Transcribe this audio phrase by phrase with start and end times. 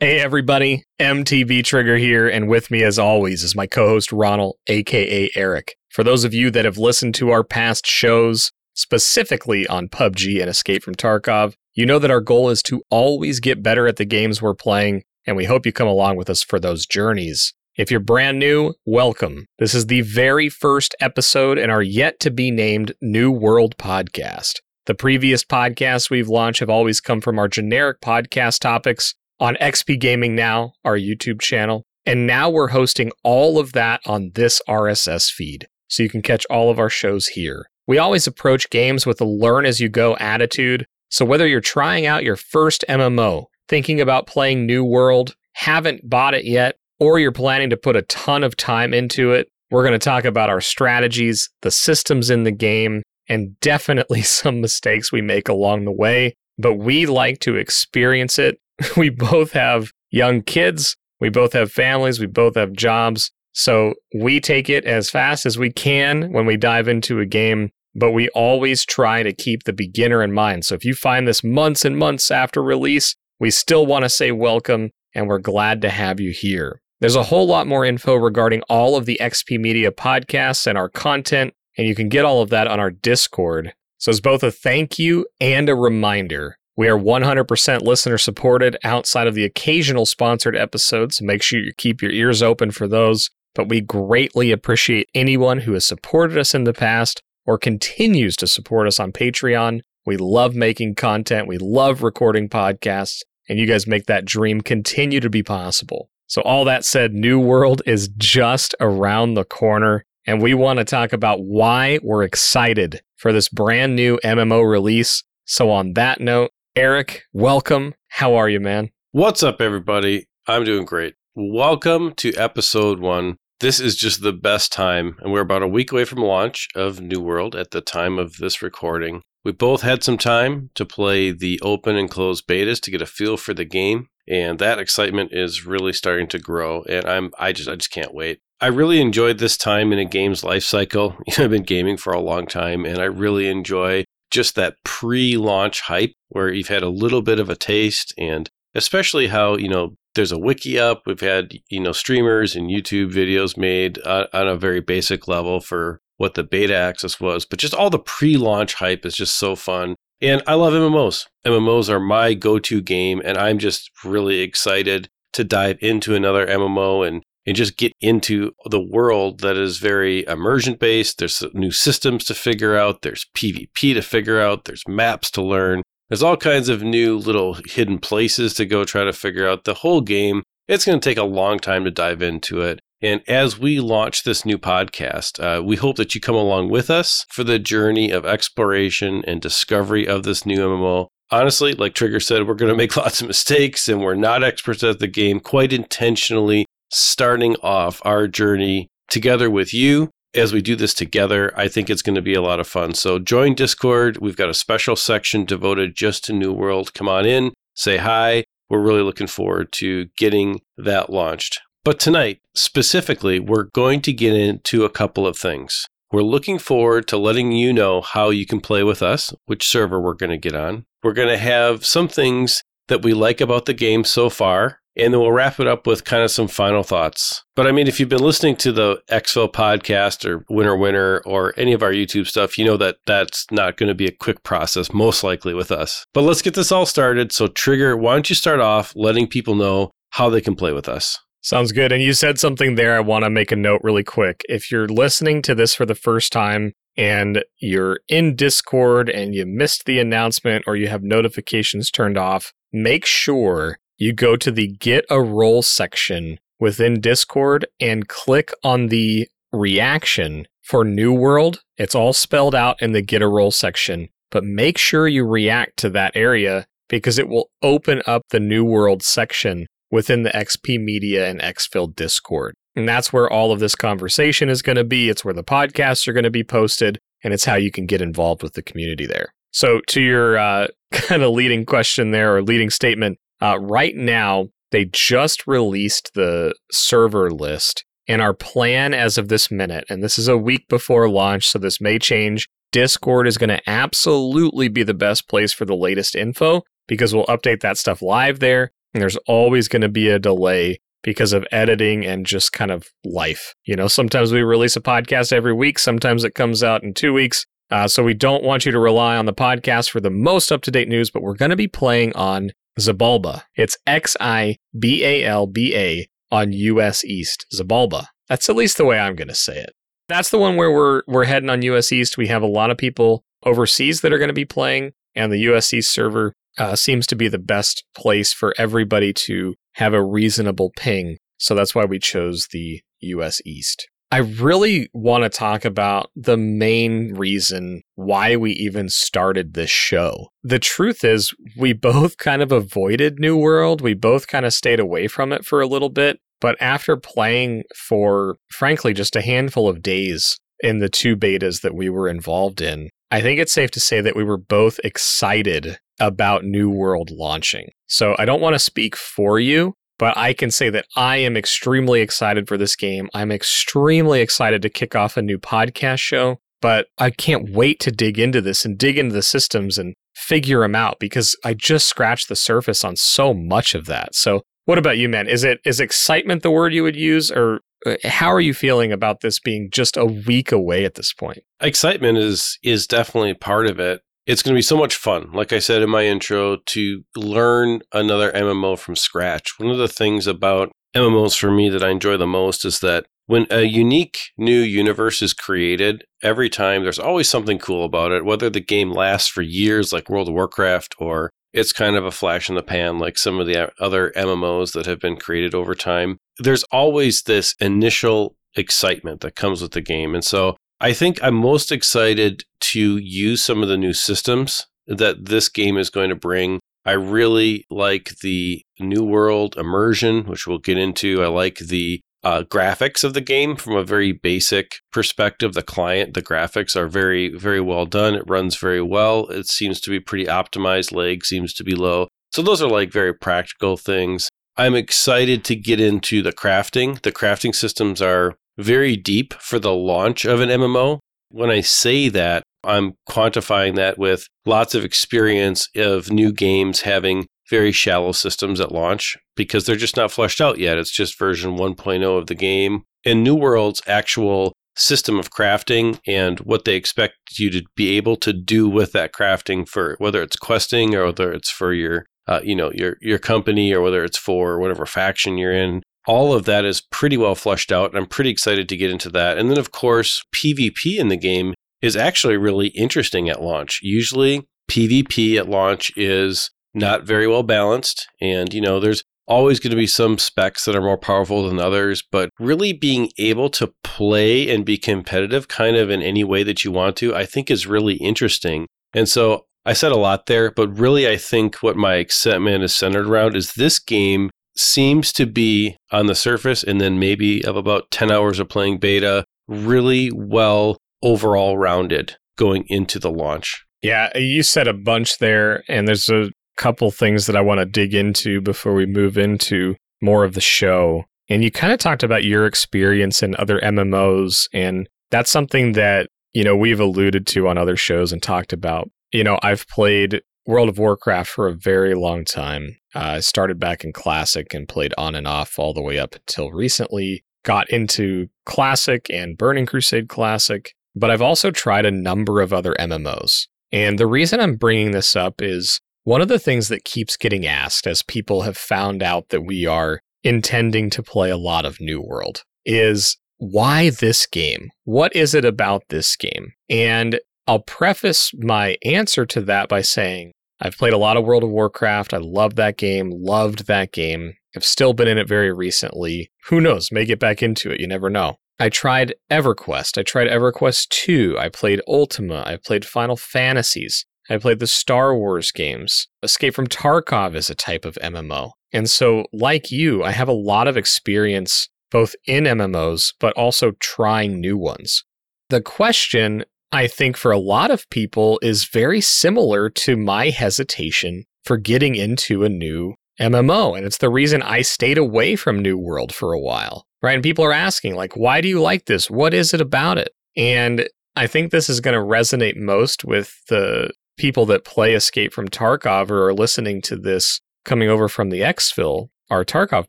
[0.00, 0.84] Hey, everybody.
[1.00, 5.74] MTB Trigger here, and with me, as always, is my co host Ronal, aka Eric.
[5.88, 10.48] For those of you that have listened to our past shows, specifically on PUBG and
[10.48, 14.04] Escape from Tarkov, you know that our goal is to always get better at the
[14.04, 17.52] games we're playing, and we hope you come along with us for those journeys.
[17.76, 19.46] If you're brand new, welcome.
[19.58, 24.60] This is the very first episode in our yet to be named New World podcast.
[24.86, 30.00] The previous podcasts we've launched have always come from our generic podcast topics on XP
[30.00, 31.84] Gaming Now, our YouTube channel.
[32.06, 36.46] And now we're hosting all of that on this RSS feed, so you can catch
[36.46, 37.68] all of our shows here.
[37.86, 40.86] We always approach games with a learn as you go attitude.
[41.10, 46.34] So whether you're trying out your first MMO, thinking about playing New World, haven't bought
[46.34, 49.92] it yet, or you're planning to put a ton of time into it, we're going
[49.92, 55.22] to talk about our strategies, the systems in the game, and definitely some mistakes we
[55.22, 56.34] make along the way.
[56.58, 58.58] But we like to experience it
[58.96, 63.30] we both have young kids, we both have families, we both have jobs.
[63.52, 67.70] So we take it as fast as we can when we dive into a game,
[67.94, 70.64] but we always try to keep the beginner in mind.
[70.64, 74.30] So if you find this months and months after release, we still want to say
[74.30, 76.80] welcome and we're glad to have you here.
[77.00, 80.88] There's a whole lot more info regarding all of the XP Media podcasts and our
[80.88, 83.72] content, and you can get all of that on our Discord.
[83.98, 89.26] So it's both a thank you and a reminder we are 100% listener supported outside
[89.26, 93.30] of the occasional sponsored episodes, so make sure you keep your ears open for those.
[93.56, 98.46] But we greatly appreciate anyone who has supported us in the past or continues to
[98.46, 99.80] support us on Patreon.
[100.06, 105.18] We love making content, we love recording podcasts, and you guys make that dream continue
[105.18, 106.10] to be possible.
[106.28, 110.84] So, all that said, New World is just around the corner, and we want to
[110.84, 115.24] talk about why we're excited for this brand new MMO release.
[115.44, 117.94] So, on that note, Eric, welcome.
[118.08, 118.90] How are you, man?
[119.10, 120.28] What's up, everybody?
[120.46, 121.14] I'm doing great.
[121.34, 123.36] Welcome to episode one.
[123.60, 127.00] This is just the best time, and we're about a week away from launch of
[127.00, 129.22] New World at the time of this recording.
[129.44, 133.06] We both had some time to play the open and closed betas to get a
[133.06, 136.84] feel for the game, and that excitement is really starting to grow.
[136.84, 138.40] And I'm I just I just can't wait.
[138.60, 141.16] I really enjoyed this time in a game's life cycle.
[141.38, 146.12] I've been gaming for a long time, and I really enjoy just that pre-launch hype
[146.28, 150.32] where you've had a little bit of a taste and especially how you know there's
[150.32, 151.02] a wiki up.
[151.06, 155.60] We've had you know streamers and youtube videos made uh, on a very basic level
[155.60, 159.54] for what the beta access was but just all the pre-launch hype is just so
[159.56, 159.94] fun.
[160.20, 165.44] And i love mmos mmos are my go-to game and i'm just really excited to
[165.44, 170.74] dive into another mmo and and just get into the world that is very immersion
[170.74, 171.16] based.
[171.16, 175.82] There's new systems to figure out, there's PvP to figure out, there's maps to learn.
[176.10, 179.72] There's all kinds of new little hidden places to go try to figure out the
[179.72, 180.42] whole game.
[180.68, 182.80] It's going to take a long time to dive into it.
[183.00, 186.90] And as we launch this new podcast, uh, we hope that you come along with
[186.90, 191.06] us for the journey of exploration and discovery of this new MMO.
[191.30, 194.84] Honestly, like Trigger said, we're going to make lots of mistakes and we're not experts
[194.84, 200.10] at the game quite intentionally starting off our journey together with you.
[200.34, 202.94] As we do this together, I think it's going to be a lot of fun.
[202.94, 204.18] So join Discord.
[204.18, 206.92] We've got a special section devoted just to New World.
[206.92, 208.44] Come on in, say hi.
[208.68, 211.60] We're really looking forward to getting that launched.
[211.84, 215.86] But tonight, specifically, we're going to get into a couple of things.
[216.12, 220.00] We're looking forward to letting you know how you can play with us, which server
[220.00, 220.84] we're going to get on.
[221.02, 225.14] We're going to have some things that we like about the game so far and
[225.14, 227.44] then we'll wrap it up with kind of some final thoughts.
[227.54, 231.54] But I mean, if you've been listening to the Exfil podcast or Winner Winner or
[231.56, 234.42] any of our YouTube stuff, you know that that's not going to be a quick
[234.42, 236.04] process, most likely with us.
[236.12, 237.32] But let's get this all started.
[237.32, 240.88] So, Trigger, why don't you start off letting people know how they can play with
[240.88, 241.18] us?
[241.40, 241.92] Sounds good.
[241.92, 242.96] And you said something there.
[242.96, 244.42] I want to make a note really quick.
[244.48, 249.46] If you're listening to this for the first time, and you're in Discord and you
[249.46, 254.68] missed the announcement or you have notifications turned off, make sure you go to the
[254.68, 261.62] Get a Role section within Discord and click on the reaction for New World.
[261.76, 265.76] It's all spelled out in the Get a Role section, but make sure you react
[265.78, 270.80] to that area because it will open up the New World section within the XP
[270.80, 272.54] Media and Exfil Discord.
[272.76, 275.08] And that's where all of this conversation is going to be.
[275.08, 278.00] It's where the podcasts are going to be posted, and it's how you can get
[278.00, 279.32] involved with the community there.
[279.50, 284.48] So, to your uh, kind of leading question there or leading statement, uh, right now,
[284.70, 290.18] they just released the server list, and our plan as of this minute, and this
[290.18, 292.48] is a week before launch, so this may change.
[292.70, 297.26] Discord is going to absolutely be the best place for the latest info because we'll
[297.26, 298.72] update that stuff live there.
[298.92, 302.88] And there's always going to be a delay because of editing and just kind of
[303.04, 303.54] life.
[303.64, 307.12] You know, sometimes we release a podcast every week, sometimes it comes out in two
[307.12, 307.46] weeks.
[307.70, 310.62] Uh, so we don't want you to rely on the podcast for the most up
[310.62, 313.42] to date news, but we're going to be playing on Xibalba.
[313.54, 317.46] It's X I B A L B A on US East.
[317.54, 318.06] Zabalba.
[318.28, 319.70] That's at least the way I'm going to say it.
[320.08, 322.16] That's the one where we're we're heading on US East.
[322.16, 325.38] We have a lot of people overseas that are going to be playing, and the
[325.52, 330.04] US East server uh, seems to be the best place for everybody to have a
[330.04, 331.18] reasonable ping.
[331.38, 333.88] So that's why we chose the US East.
[334.10, 340.28] I really want to talk about the main reason why we even started this show.
[340.42, 343.82] The truth is, we both kind of avoided New World.
[343.82, 346.20] We both kind of stayed away from it for a little bit.
[346.40, 351.74] But after playing for, frankly, just a handful of days in the two betas that
[351.74, 355.78] we were involved in, I think it's safe to say that we were both excited
[356.00, 357.70] about New World launching.
[357.88, 361.36] So I don't want to speak for you, but I can say that I am
[361.36, 363.08] extremely excited for this game.
[363.12, 367.90] I'm extremely excited to kick off a new podcast show, but I can't wait to
[367.90, 371.88] dig into this and dig into the systems and figure them out because I just
[371.88, 374.14] scratched the surface on so much of that.
[374.14, 375.28] So, what about you, man?
[375.28, 378.92] Is it is excitement the word you would use or uh, how are you feeling
[378.92, 381.38] about this being just a week away at this point?
[381.60, 385.54] Excitement is is definitely part of it it's going to be so much fun, like
[385.54, 389.58] I said in my intro, to learn another MMO from scratch.
[389.58, 393.06] One of the things about MMOs for me that I enjoy the most is that
[393.24, 398.26] when a unique new universe is created, every time there's always something cool about it,
[398.26, 402.10] whether the game lasts for years like World of Warcraft or it's kind of a
[402.10, 405.74] flash in the pan like some of the other MMOs that have been created over
[405.74, 406.18] time.
[406.38, 410.14] There's always this initial excitement that comes with the game.
[410.14, 415.26] And so I think I'm most excited to use some of the new systems that
[415.26, 416.60] this game is going to bring.
[416.84, 421.22] I really like the New World immersion, which we'll get into.
[421.22, 425.52] I like the uh, graphics of the game from a very basic perspective.
[425.52, 428.14] The client, the graphics are very, very well done.
[428.14, 429.26] It runs very well.
[429.26, 430.92] It seems to be pretty optimized.
[430.92, 432.08] Lag seems to be low.
[432.30, 434.28] So, those are like very practical things.
[434.56, 437.00] I'm excited to get into the crafting.
[437.02, 440.98] The crafting systems are very deep for the launch of an MMO.
[441.30, 447.26] When I say that, I'm quantifying that with lots of experience of new games having
[447.48, 450.78] very shallow systems at launch because they're just not fleshed out yet.
[450.78, 452.82] It's just version 1.0 of the game.
[453.04, 458.16] And New World's actual system of crafting and what they expect you to be able
[458.16, 462.40] to do with that crafting for whether it's questing or whether it's for your uh,
[462.44, 466.46] you know your your company or whether it's for whatever faction you're in all of
[466.46, 467.90] that is pretty well fleshed out.
[467.90, 469.36] and I'm pretty excited to get into that.
[469.36, 471.52] And then, of course, PvP in the game
[471.82, 473.80] is actually really interesting at launch.
[473.82, 478.06] Usually, PvP at launch is not very well balanced.
[478.20, 481.60] And, you know, there's always going to be some specs that are more powerful than
[481.60, 486.42] others, but really being able to play and be competitive kind of in any way
[486.42, 488.66] that you want to, I think is really interesting.
[488.94, 492.74] And so I said a lot there, but really I think what my excitement is
[492.74, 497.54] centered around is this game seems to be on the surface, and then maybe of
[497.54, 503.64] about 10 hours of playing beta, really well overall rounded going into the launch.
[503.82, 507.66] Yeah, you said a bunch there, and there's a couple things that I want to
[507.66, 511.04] dig into before we move into more of the show.
[511.28, 516.08] And you kind of talked about your experience in other MMOs, and that's something that,
[516.32, 518.90] you know, we've alluded to on other shows and talked about.
[519.12, 522.76] You know, I've played World of Warcraft for a very long time.
[522.94, 526.14] Uh, I started back in Classic and played on and off all the way up
[526.14, 527.22] until recently.
[527.44, 532.74] Got into Classic and Burning Crusade Classic, but I've also tried a number of other
[532.78, 533.46] MMOs.
[533.70, 537.46] And the reason I'm bringing this up is one of the things that keeps getting
[537.46, 541.80] asked as people have found out that we are intending to play a lot of
[541.80, 544.70] New World is why this game?
[544.84, 546.52] What is it about this game?
[546.68, 551.44] And I'll preface my answer to that by saying I've played a lot of World
[551.44, 552.12] of Warcraft.
[552.12, 554.34] I love that game, loved that game.
[554.56, 556.30] I've still been in it very recently.
[556.46, 556.90] Who knows?
[556.90, 557.80] May get back into it.
[557.80, 558.36] You never know.
[558.60, 559.98] I tried EverQuest.
[559.98, 561.36] I tried EverQuest 2.
[561.38, 562.42] I played Ultima.
[562.44, 564.04] I played Final Fantasies.
[564.28, 566.08] I played the Star Wars games.
[566.22, 568.52] Escape from Tarkov is a type of MMO.
[568.72, 573.72] And so, like you, I have a lot of experience both in MMOs, but also
[573.80, 575.04] trying new ones.
[575.48, 581.24] The question I think for a lot of people is very similar to my hesitation
[581.44, 583.76] for getting into a new MMO.
[583.76, 587.14] And it's the reason I stayed away from New World for a while, right?
[587.14, 589.10] And people are asking, like, why do you like this?
[589.10, 590.10] What is it about it?
[590.36, 595.32] And I think this is going to resonate most with the people that play Escape
[595.32, 599.88] from Tarkov or are listening to this coming over from the Exfil, our Tarkov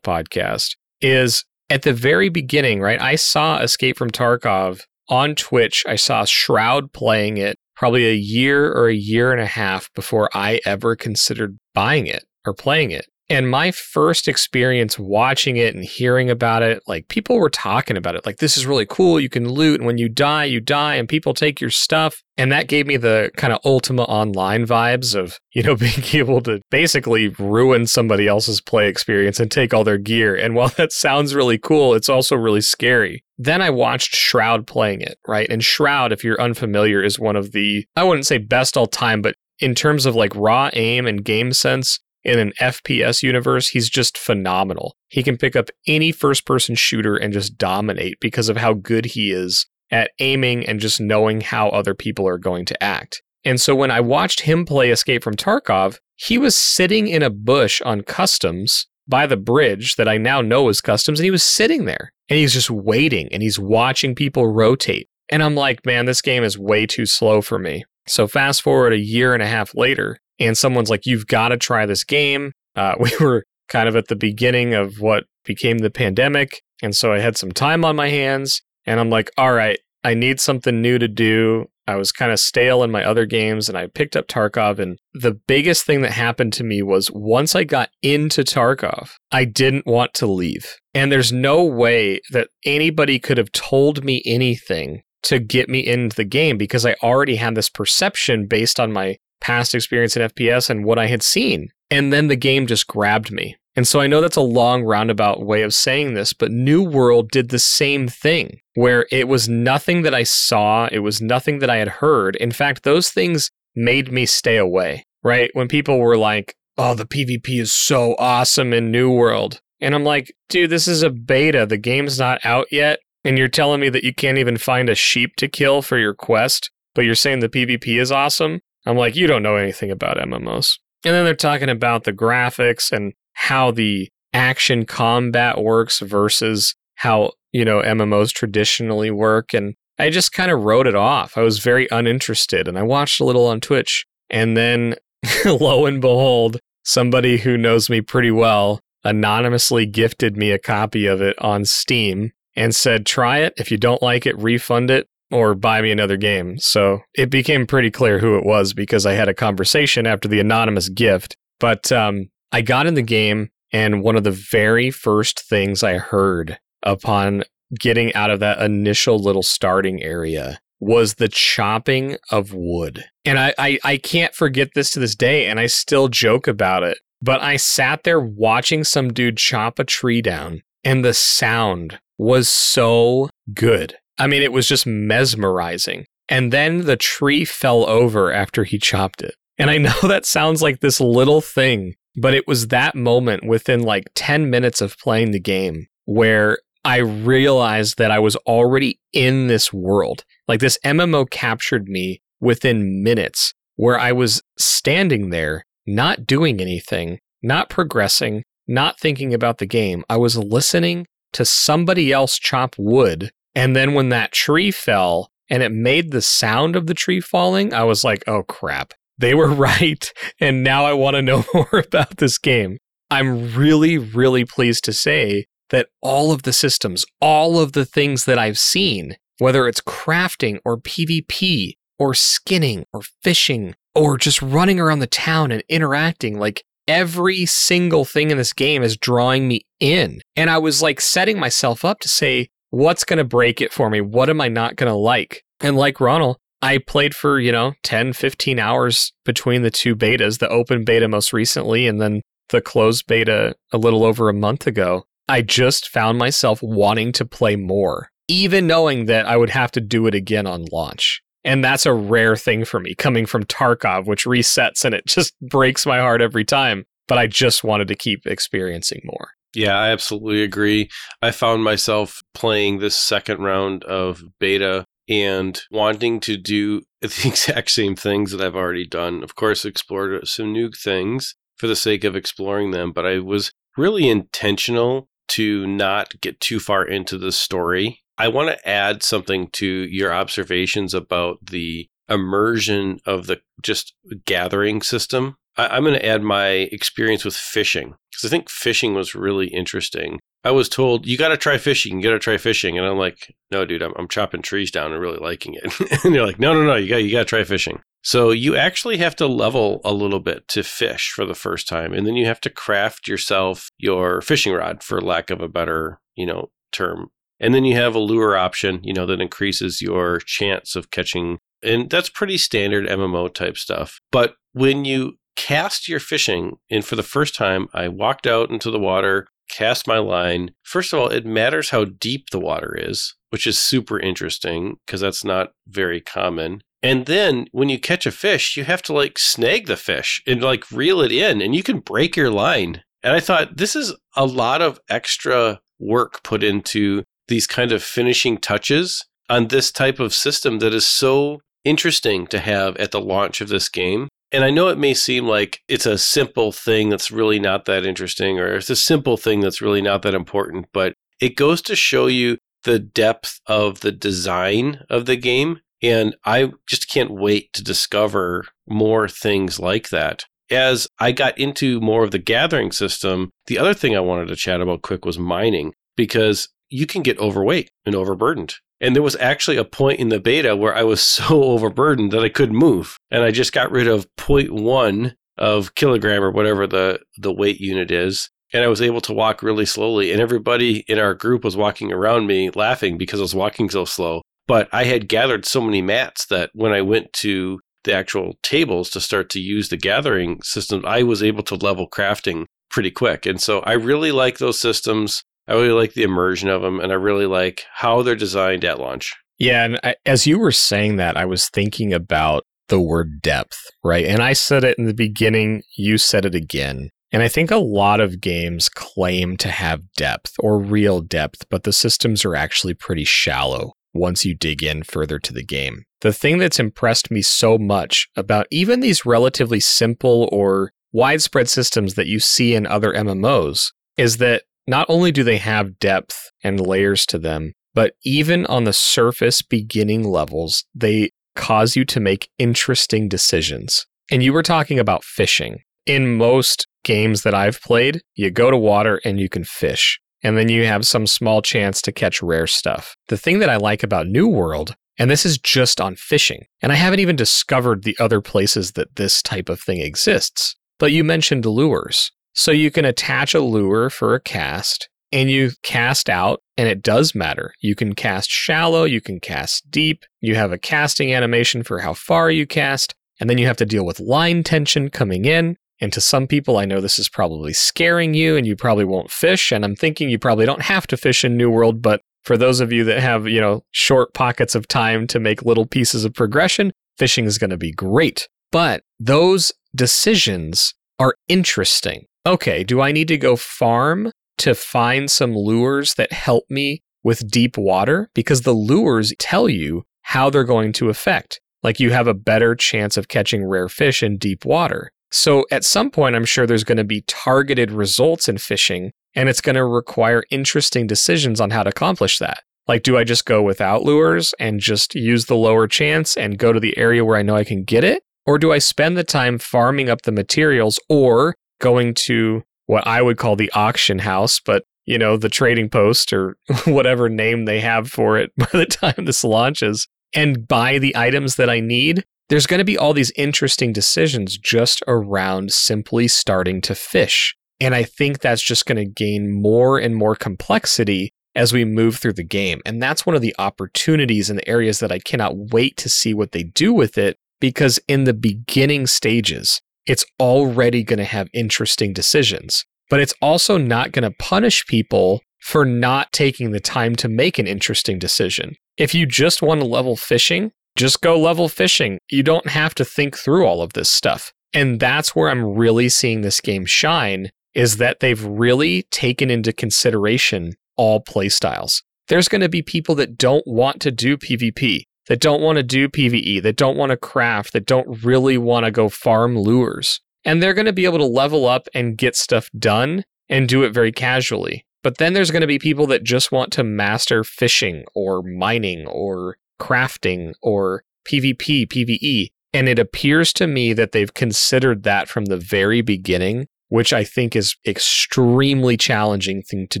[0.00, 3.00] podcast, is at the very beginning, right?
[3.00, 5.84] I saw Escape from Tarkov on Twitch.
[5.86, 10.28] I saw Shroud playing it probably a year or a year and a half before
[10.34, 13.06] I ever considered buying it or playing it.
[13.30, 18.16] And my first experience watching it and hearing about it, like people were talking about
[18.16, 19.20] it, like this is really cool.
[19.20, 22.24] You can loot, and when you die, you die, and people take your stuff.
[22.36, 26.40] And that gave me the kind of Ultima Online vibes of, you know, being able
[26.40, 30.34] to basically ruin somebody else's play experience and take all their gear.
[30.34, 33.22] And while that sounds really cool, it's also really scary.
[33.38, 35.48] Then I watched Shroud playing it, right?
[35.48, 39.22] And Shroud, if you're unfamiliar, is one of the, I wouldn't say best all time,
[39.22, 43.88] but in terms of like raw aim and game sense, in an FPS universe, he's
[43.88, 44.96] just phenomenal.
[45.08, 49.06] He can pick up any first person shooter and just dominate because of how good
[49.06, 53.22] he is at aiming and just knowing how other people are going to act.
[53.44, 57.30] And so when I watched him play Escape from Tarkov, he was sitting in a
[57.30, 61.42] bush on customs by the bridge that I now know is customs, and he was
[61.42, 65.08] sitting there and he's just waiting and he's watching people rotate.
[65.30, 67.84] And I'm like, man, this game is way too slow for me.
[68.10, 71.56] So fast forward a year and a half later, and someone's like, you've got to
[71.56, 72.52] try this game.
[72.74, 76.62] Uh, we were kind of at the beginning of what became the pandemic.
[76.82, 78.62] And so I had some time on my hands.
[78.86, 81.66] And I'm like, all right, I need something new to do.
[81.86, 84.78] I was kind of stale in my other games and I picked up Tarkov.
[84.78, 89.44] And the biggest thing that happened to me was once I got into Tarkov, I
[89.44, 90.76] didn't want to leave.
[90.94, 96.16] And there's no way that anybody could have told me anything to get me into
[96.16, 100.70] the game because I already had this perception based on my past experience in FPS
[100.70, 101.70] and what I had seen.
[101.90, 103.56] And then the game just grabbed me.
[103.76, 107.30] And so I know that's a long roundabout way of saying this, but New World
[107.30, 111.70] did the same thing where it was nothing that I saw, it was nothing that
[111.70, 112.36] I had heard.
[112.36, 115.50] In fact, those things made me stay away, right?
[115.52, 119.60] When people were like, oh, the PvP is so awesome in New World.
[119.80, 121.64] And I'm like, dude, this is a beta.
[121.64, 123.00] The game's not out yet.
[123.24, 126.14] And you're telling me that you can't even find a sheep to kill for your
[126.14, 128.60] quest, but you're saying the PvP is awesome?
[128.86, 130.78] I'm like, you don't know anything about MMOs.
[131.04, 137.32] And then they're talking about the graphics and how the action combat works versus how,
[137.52, 139.52] you know, MMOs traditionally work.
[139.52, 141.36] And I just kind of wrote it off.
[141.36, 144.06] I was very uninterested and I watched a little on Twitch.
[144.30, 144.94] And then
[145.44, 151.20] lo and behold, somebody who knows me pretty well anonymously gifted me a copy of
[151.20, 153.54] it on Steam and said, try it.
[153.56, 156.58] If you don't like it, refund it or buy me another game.
[156.58, 160.40] So it became pretty clear who it was because I had a conversation after the
[160.40, 161.36] anonymous gift.
[161.58, 165.98] But um, I got in the game, and one of the very first things I
[165.98, 167.44] heard upon
[167.78, 173.04] getting out of that initial little starting area was the chopping of wood.
[173.24, 176.82] And I, I, I can't forget this to this day, and I still joke about
[176.82, 176.98] it.
[177.22, 182.50] But I sat there watching some dude chop a tree down, and the sound was
[182.50, 183.96] so good.
[184.18, 186.04] I mean, it was just mesmerizing.
[186.28, 189.34] And then the tree fell over after he chopped it.
[189.56, 193.82] And I know that sounds like this little thing, but it was that moment within
[193.82, 199.46] like 10 minutes of playing the game where I realized that I was already in
[199.46, 200.24] this world.
[200.46, 207.18] Like this MMO captured me within minutes where I was standing there, not doing anything,
[207.42, 210.04] not progressing, not thinking about the game.
[210.10, 215.62] I was listening to somebody else chop wood and then when that tree fell and
[215.62, 219.48] it made the sound of the tree falling, I was like, oh crap, they were
[219.52, 220.12] right.
[220.40, 222.78] And now I want to know more about this game.
[223.10, 228.24] I'm really, really pleased to say that all of the systems, all of the things
[228.24, 234.78] that I've seen, whether it's crafting or PvP or skinning or fishing or just running
[234.78, 239.62] around the town and interacting, like every single thing in this game is drawing me
[239.78, 240.20] in.
[240.36, 243.90] And I was like setting myself up to say, what's going to break it for
[243.90, 244.00] me?
[244.00, 245.44] What am I not going to like?
[245.60, 250.38] And like Ronal, I played for, you know, 10, 15 hours between the two betas,
[250.38, 254.66] the open beta most recently, and then the closed beta a little over a month
[254.66, 255.04] ago.
[255.28, 259.80] I just found myself wanting to play more, even knowing that I would have to
[259.80, 261.22] do it again on launch.
[261.44, 265.34] And that's a rare thing for me coming from Tarkov, which resets and it just
[265.48, 266.84] breaks my heart every time.
[267.08, 269.30] But I just wanted to keep experiencing more.
[269.54, 270.88] Yeah, I absolutely agree.
[271.22, 277.70] I found myself playing this second round of beta and wanting to do the exact
[277.70, 279.22] same things that I've already done.
[279.24, 283.52] Of course, explored some new things for the sake of exploring them, but I was
[283.76, 287.99] really intentional to not get too far into the story.
[288.20, 293.94] I want to add something to your observations about the immersion of the just
[294.26, 298.94] gathering system I, am going to add my experience with fishing because I think fishing
[298.94, 300.20] was really interesting.
[300.42, 302.96] I was told you got to try fishing, you got to try fishing, and I'm
[302.96, 306.04] like, no, dude, I'm, I'm chopping trees down and really liking it.
[306.04, 307.80] and they're like, no, no, no, you got you got to try fishing.
[308.02, 311.92] So you actually have to level a little bit to fish for the first time,
[311.92, 316.00] and then you have to craft yourself your fishing rod, for lack of a better,
[316.16, 317.10] you know, term.
[317.40, 321.38] And then you have a lure option, you know, that increases your chance of catching.
[321.62, 323.98] And that's pretty standard MMO type stuff.
[324.12, 328.70] But when you cast your fishing, and for the first time, I walked out into
[328.70, 330.50] the water, cast my line.
[330.62, 335.00] First of all, it matters how deep the water is, which is super interesting because
[335.00, 336.62] that's not very common.
[336.82, 340.42] And then when you catch a fish, you have to like snag the fish and
[340.42, 342.82] like reel it in, and you can break your line.
[343.02, 347.82] And I thought this is a lot of extra work put into these kind of
[347.82, 353.00] finishing touches on this type of system that is so interesting to have at the
[353.00, 354.08] launch of this game.
[354.32, 357.86] And I know it may seem like it's a simple thing that's really not that
[357.86, 361.76] interesting, or it's a simple thing that's really not that important, but it goes to
[361.76, 365.60] show you the depth of the design of the game.
[365.82, 370.26] And I just can't wait to discover more things like that.
[370.50, 374.36] As I got into more of the gathering system, the other thing I wanted to
[374.36, 378.54] chat about quick was mining, because you can get overweight and overburdened.
[378.80, 382.24] And there was actually a point in the beta where I was so overburdened that
[382.24, 382.96] I couldn't move.
[383.10, 387.90] And I just got rid of 0.1 of kilogram or whatever the, the weight unit
[387.90, 388.30] is.
[388.52, 390.12] And I was able to walk really slowly.
[390.12, 393.84] And everybody in our group was walking around me laughing because I was walking so
[393.84, 394.22] slow.
[394.48, 398.90] But I had gathered so many mats that when I went to the actual tables
[398.90, 403.26] to start to use the gathering system, I was able to level crafting pretty quick.
[403.26, 405.22] And so I really like those systems.
[405.50, 408.78] I really like the immersion of them, and I really like how they're designed at
[408.78, 409.16] launch.
[409.36, 413.58] Yeah, and I, as you were saying that, I was thinking about the word depth,
[413.82, 414.06] right?
[414.06, 416.90] And I said it in the beginning, you said it again.
[417.10, 421.64] And I think a lot of games claim to have depth or real depth, but
[421.64, 425.82] the systems are actually pretty shallow once you dig in further to the game.
[426.02, 431.94] The thing that's impressed me so much about even these relatively simple or widespread systems
[431.94, 436.60] that you see in other MMOs is that not only do they have depth and
[436.60, 442.30] layers to them, but even on the surface beginning levels, they cause you to make
[442.38, 443.86] interesting decisions.
[444.10, 445.60] And you were talking about fishing.
[445.86, 450.36] In most games that I've played, you go to water and you can fish, and
[450.36, 452.96] then you have some small chance to catch rare stuff.
[453.08, 456.72] The thing that I like about New World, and this is just on fishing, and
[456.72, 461.04] I haven't even discovered the other places that this type of thing exists, but you
[461.04, 462.12] mentioned lures.
[462.40, 466.82] So you can attach a lure for a cast and you cast out, and it
[466.82, 467.52] does matter.
[467.60, 471.92] You can cast shallow, you can cast deep, you have a casting animation for how
[471.92, 475.58] far you cast, and then you have to deal with line tension coming in.
[475.82, 479.10] And to some people, I know this is probably scaring you and you probably won't
[479.10, 479.52] fish.
[479.52, 482.60] And I'm thinking you probably don't have to fish in New World, but for those
[482.60, 486.14] of you that have, you know, short pockets of time to make little pieces of
[486.14, 488.30] progression, fishing is going to be great.
[488.50, 495.34] But those decisions are interesting okay, do I need to go farm to find some
[495.34, 498.10] lures that help me with deep water?
[498.14, 501.40] Because the lures tell you how they're going to affect.
[501.62, 504.92] Like you have a better chance of catching rare fish in deep water.
[505.10, 509.28] So at some point, I'm sure there's going to be targeted results in fishing, and
[509.28, 512.42] it's going to require interesting decisions on how to accomplish that.
[512.68, 516.52] Like, do I just go without lures and just use the lower chance and go
[516.52, 518.04] to the area where I know I can get it?
[518.26, 523.00] Or do I spend the time farming up the materials or going to what I
[523.02, 527.60] would call the auction house, but you know, the trading post or whatever name they
[527.60, 532.04] have for it by the time this launches and buy the items that I need.
[532.28, 537.34] There's going to be all these interesting decisions just around simply starting to fish.
[537.60, 541.96] And I think that's just going to gain more and more complexity as we move
[541.96, 542.60] through the game.
[542.64, 546.14] And that's one of the opportunities and the areas that I cannot wait to see
[546.14, 551.28] what they do with it because in the beginning stages, it's already going to have
[551.32, 552.64] interesting decisions.
[552.88, 557.38] But it's also not going to punish people for not taking the time to make
[557.38, 558.56] an interesting decision.
[558.76, 561.98] If you just want to level fishing, just go level fishing.
[562.10, 564.32] You don't have to think through all of this stuff.
[564.52, 569.52] And that's where I'm really seeing this game shine is that they've really taken into
[569.52, 571.82] consideration all playstyles.
[572.08, 575.64] There's going to be people that don't want to do PvP that don't want to
[575.64, 580.00] do PvE, that don't want to craft, that don't really want to go farm lures.
[580.24, 583.64] And they're going to be able to level up and get stuff done and do
[583.64, 584.64] it very casually.
[584.84, 588.86] But then there's going to be people that just want to master fishing or mining
[588.86, 592.28] or crafting or PvP, PvE.
[592.52, 597.02] And it appears to me that they've considered that from the very beginning, which I
[597.02, 599.80] think is extremely challenging thing to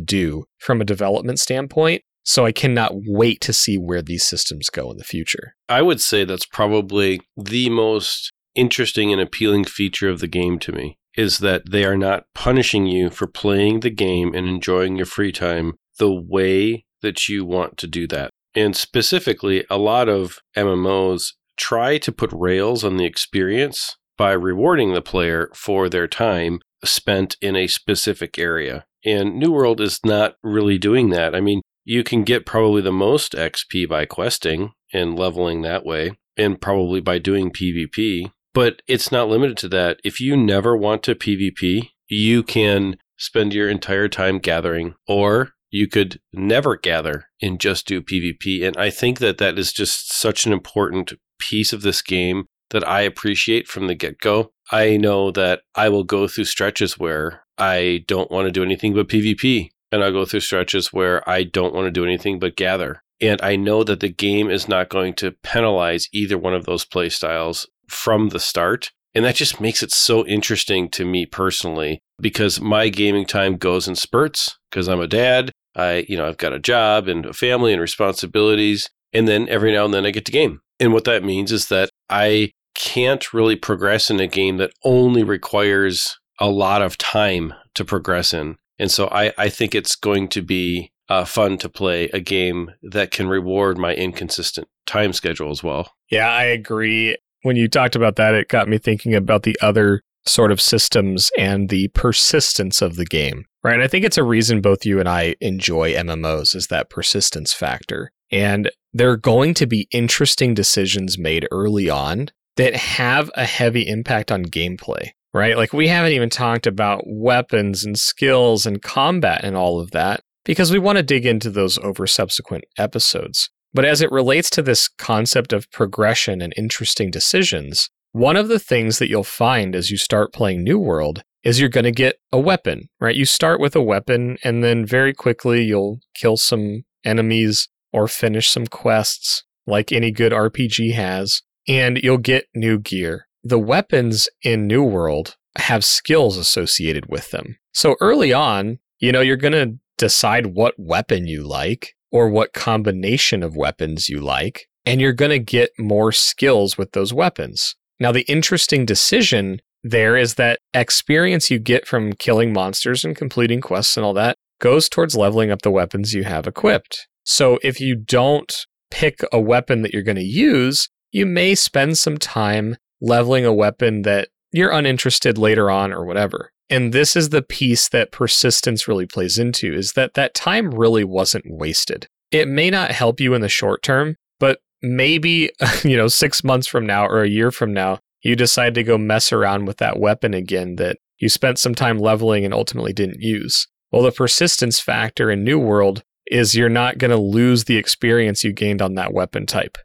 [0.00, 2.02] do from a development standpoint.
[2.24, 5.54] So I cannot wait to see where these systems go in the future.
[5.68, 10.72] I would say that's probably the most interesting and appealing feature of the game to
[10.72, 15.06] me is that they are not punishing you for playing the game and enjoying your
[15.06, 18.30] free time the way that you want to do that.
[18.54, 24.92] And specifically, a lot of MMOs try to put rails on the experience by rewarding
[24.92, 28.84] the player for their time spent in a specific area.
[29.04, 31.34] And New World is not really doing that.
[31.34, 36.18] I mean, you can get probably the most XP by questing and leveling that way,
[36.36, 38.32] and probably by doing PvP.
[38.52, 40.00] But it's not limited to that.
[40.04, 45.86] If you never want to PvP, you can spend your entire time gathering, or you
[45.86, 48.66] could never gather and just do PvP.
[48.66, 52.86] And I think that that is just such an important piece of this game that
[52.86, 54.52] I appreciate from the get go.
[54.72, 58.94] I know that I will go through stretches where I don't want to do anything
[58.94, 59.70] but PvP.
[59.92, 63.02] And I'll go through stretches where I don't want to do anything but gather.
[63.20, 66.84] And I know that the game is not going to penalize either one of those
[66.84, 68.90] play styles from the start.
[69.14, 73.88] And that just makes it so interesting to me personally because my gaming time goes
[73.88, 75.50] in spurts because I'm a dad.
[75.74, 78.88] I, you know, I've got a job and a family and responsibilities.
[79.12, 80.60] And then every now and then I get to game.
[80.78, 85.22] And what that means is that I can't really progress in a game that only
[85.24, 88.56] requires a lot of time to progress in.
[88.80, 92.70] And so I, I think it's going to be uh, fun to play a game
[92.82, 95.92] that can reward my inconsistent time schedule as well.
[96.10, 97.16] Yeah, I agree.
[97.42, 101.30] When you talked about that, it got me thinking about the other sort of systems
[101.38, 103.44] and the persistence of the game.
[103.62, 103.80] Right.
[103.80, 108.12] I think it's a reason both you and I enjoy MMOs is that persistence factor.
[108.30, 113.86] And there are going to be interesting decisions made early on that have a heavy
[113.86, 115.56] impact on gameplay, right?
[115.56, 120.20] Like we haven't even talked about weapons and skills and combat and all of that
[120.44, 123.50] because we want to dig into those over subsequent episodes.
[123.72, 128.58] But as it relates to this concept of progression and interesting decisions, one of the
[128.58, 132.16] things that you'll find as you start playing New World is you're going to get
[132.32, 133.14] a weapon, right?
[133.14, 138.48] You start with a weapon and then very quickly you'll kill some enemies or finish
[138.48, 143.26] some quests like any good RPG has, and you'll get new gear.
[143.42, 147.56] The weapons in New World have skills associated with them.
[147.72, 152.52] So early on, you know, you're going to decide what weapon you like or what
[152.52, 157.76] combination of weapons you like, and you're going to get more skills with those weapons.
[157.98, 163.60] Now, the interesting decision there is that experience you get from killing monsters and completing
[163.60, 167.08] quests and all that goes towards leveling up the weapons you have equipped.
[167.24, 171.96] So if you don't pick a weapon that you're going to use, you may spend
[171.96, 176.52] some time leveling a weapon that you're uninterested later on or whatever.
[176.68, 181.04] And this is the piece that persistence really plays into is that that time really
[181.04, 182.06] wasn't wasted.
[182.30, 185.50] It may not help you in the short term, but maybe,
[185.84, 188.98] you know, 6 months from now or a year from now, you decide to go
[188.98, 193.20] mess around with that weapon again that you spent some time leveling and ultimately didn't
[193.20, 193.66] use.
[193.90, 198.44] Well, the persistence factor in New World is you're not going to lose the experience
[198.44, 199.76] you gained on that weapon type.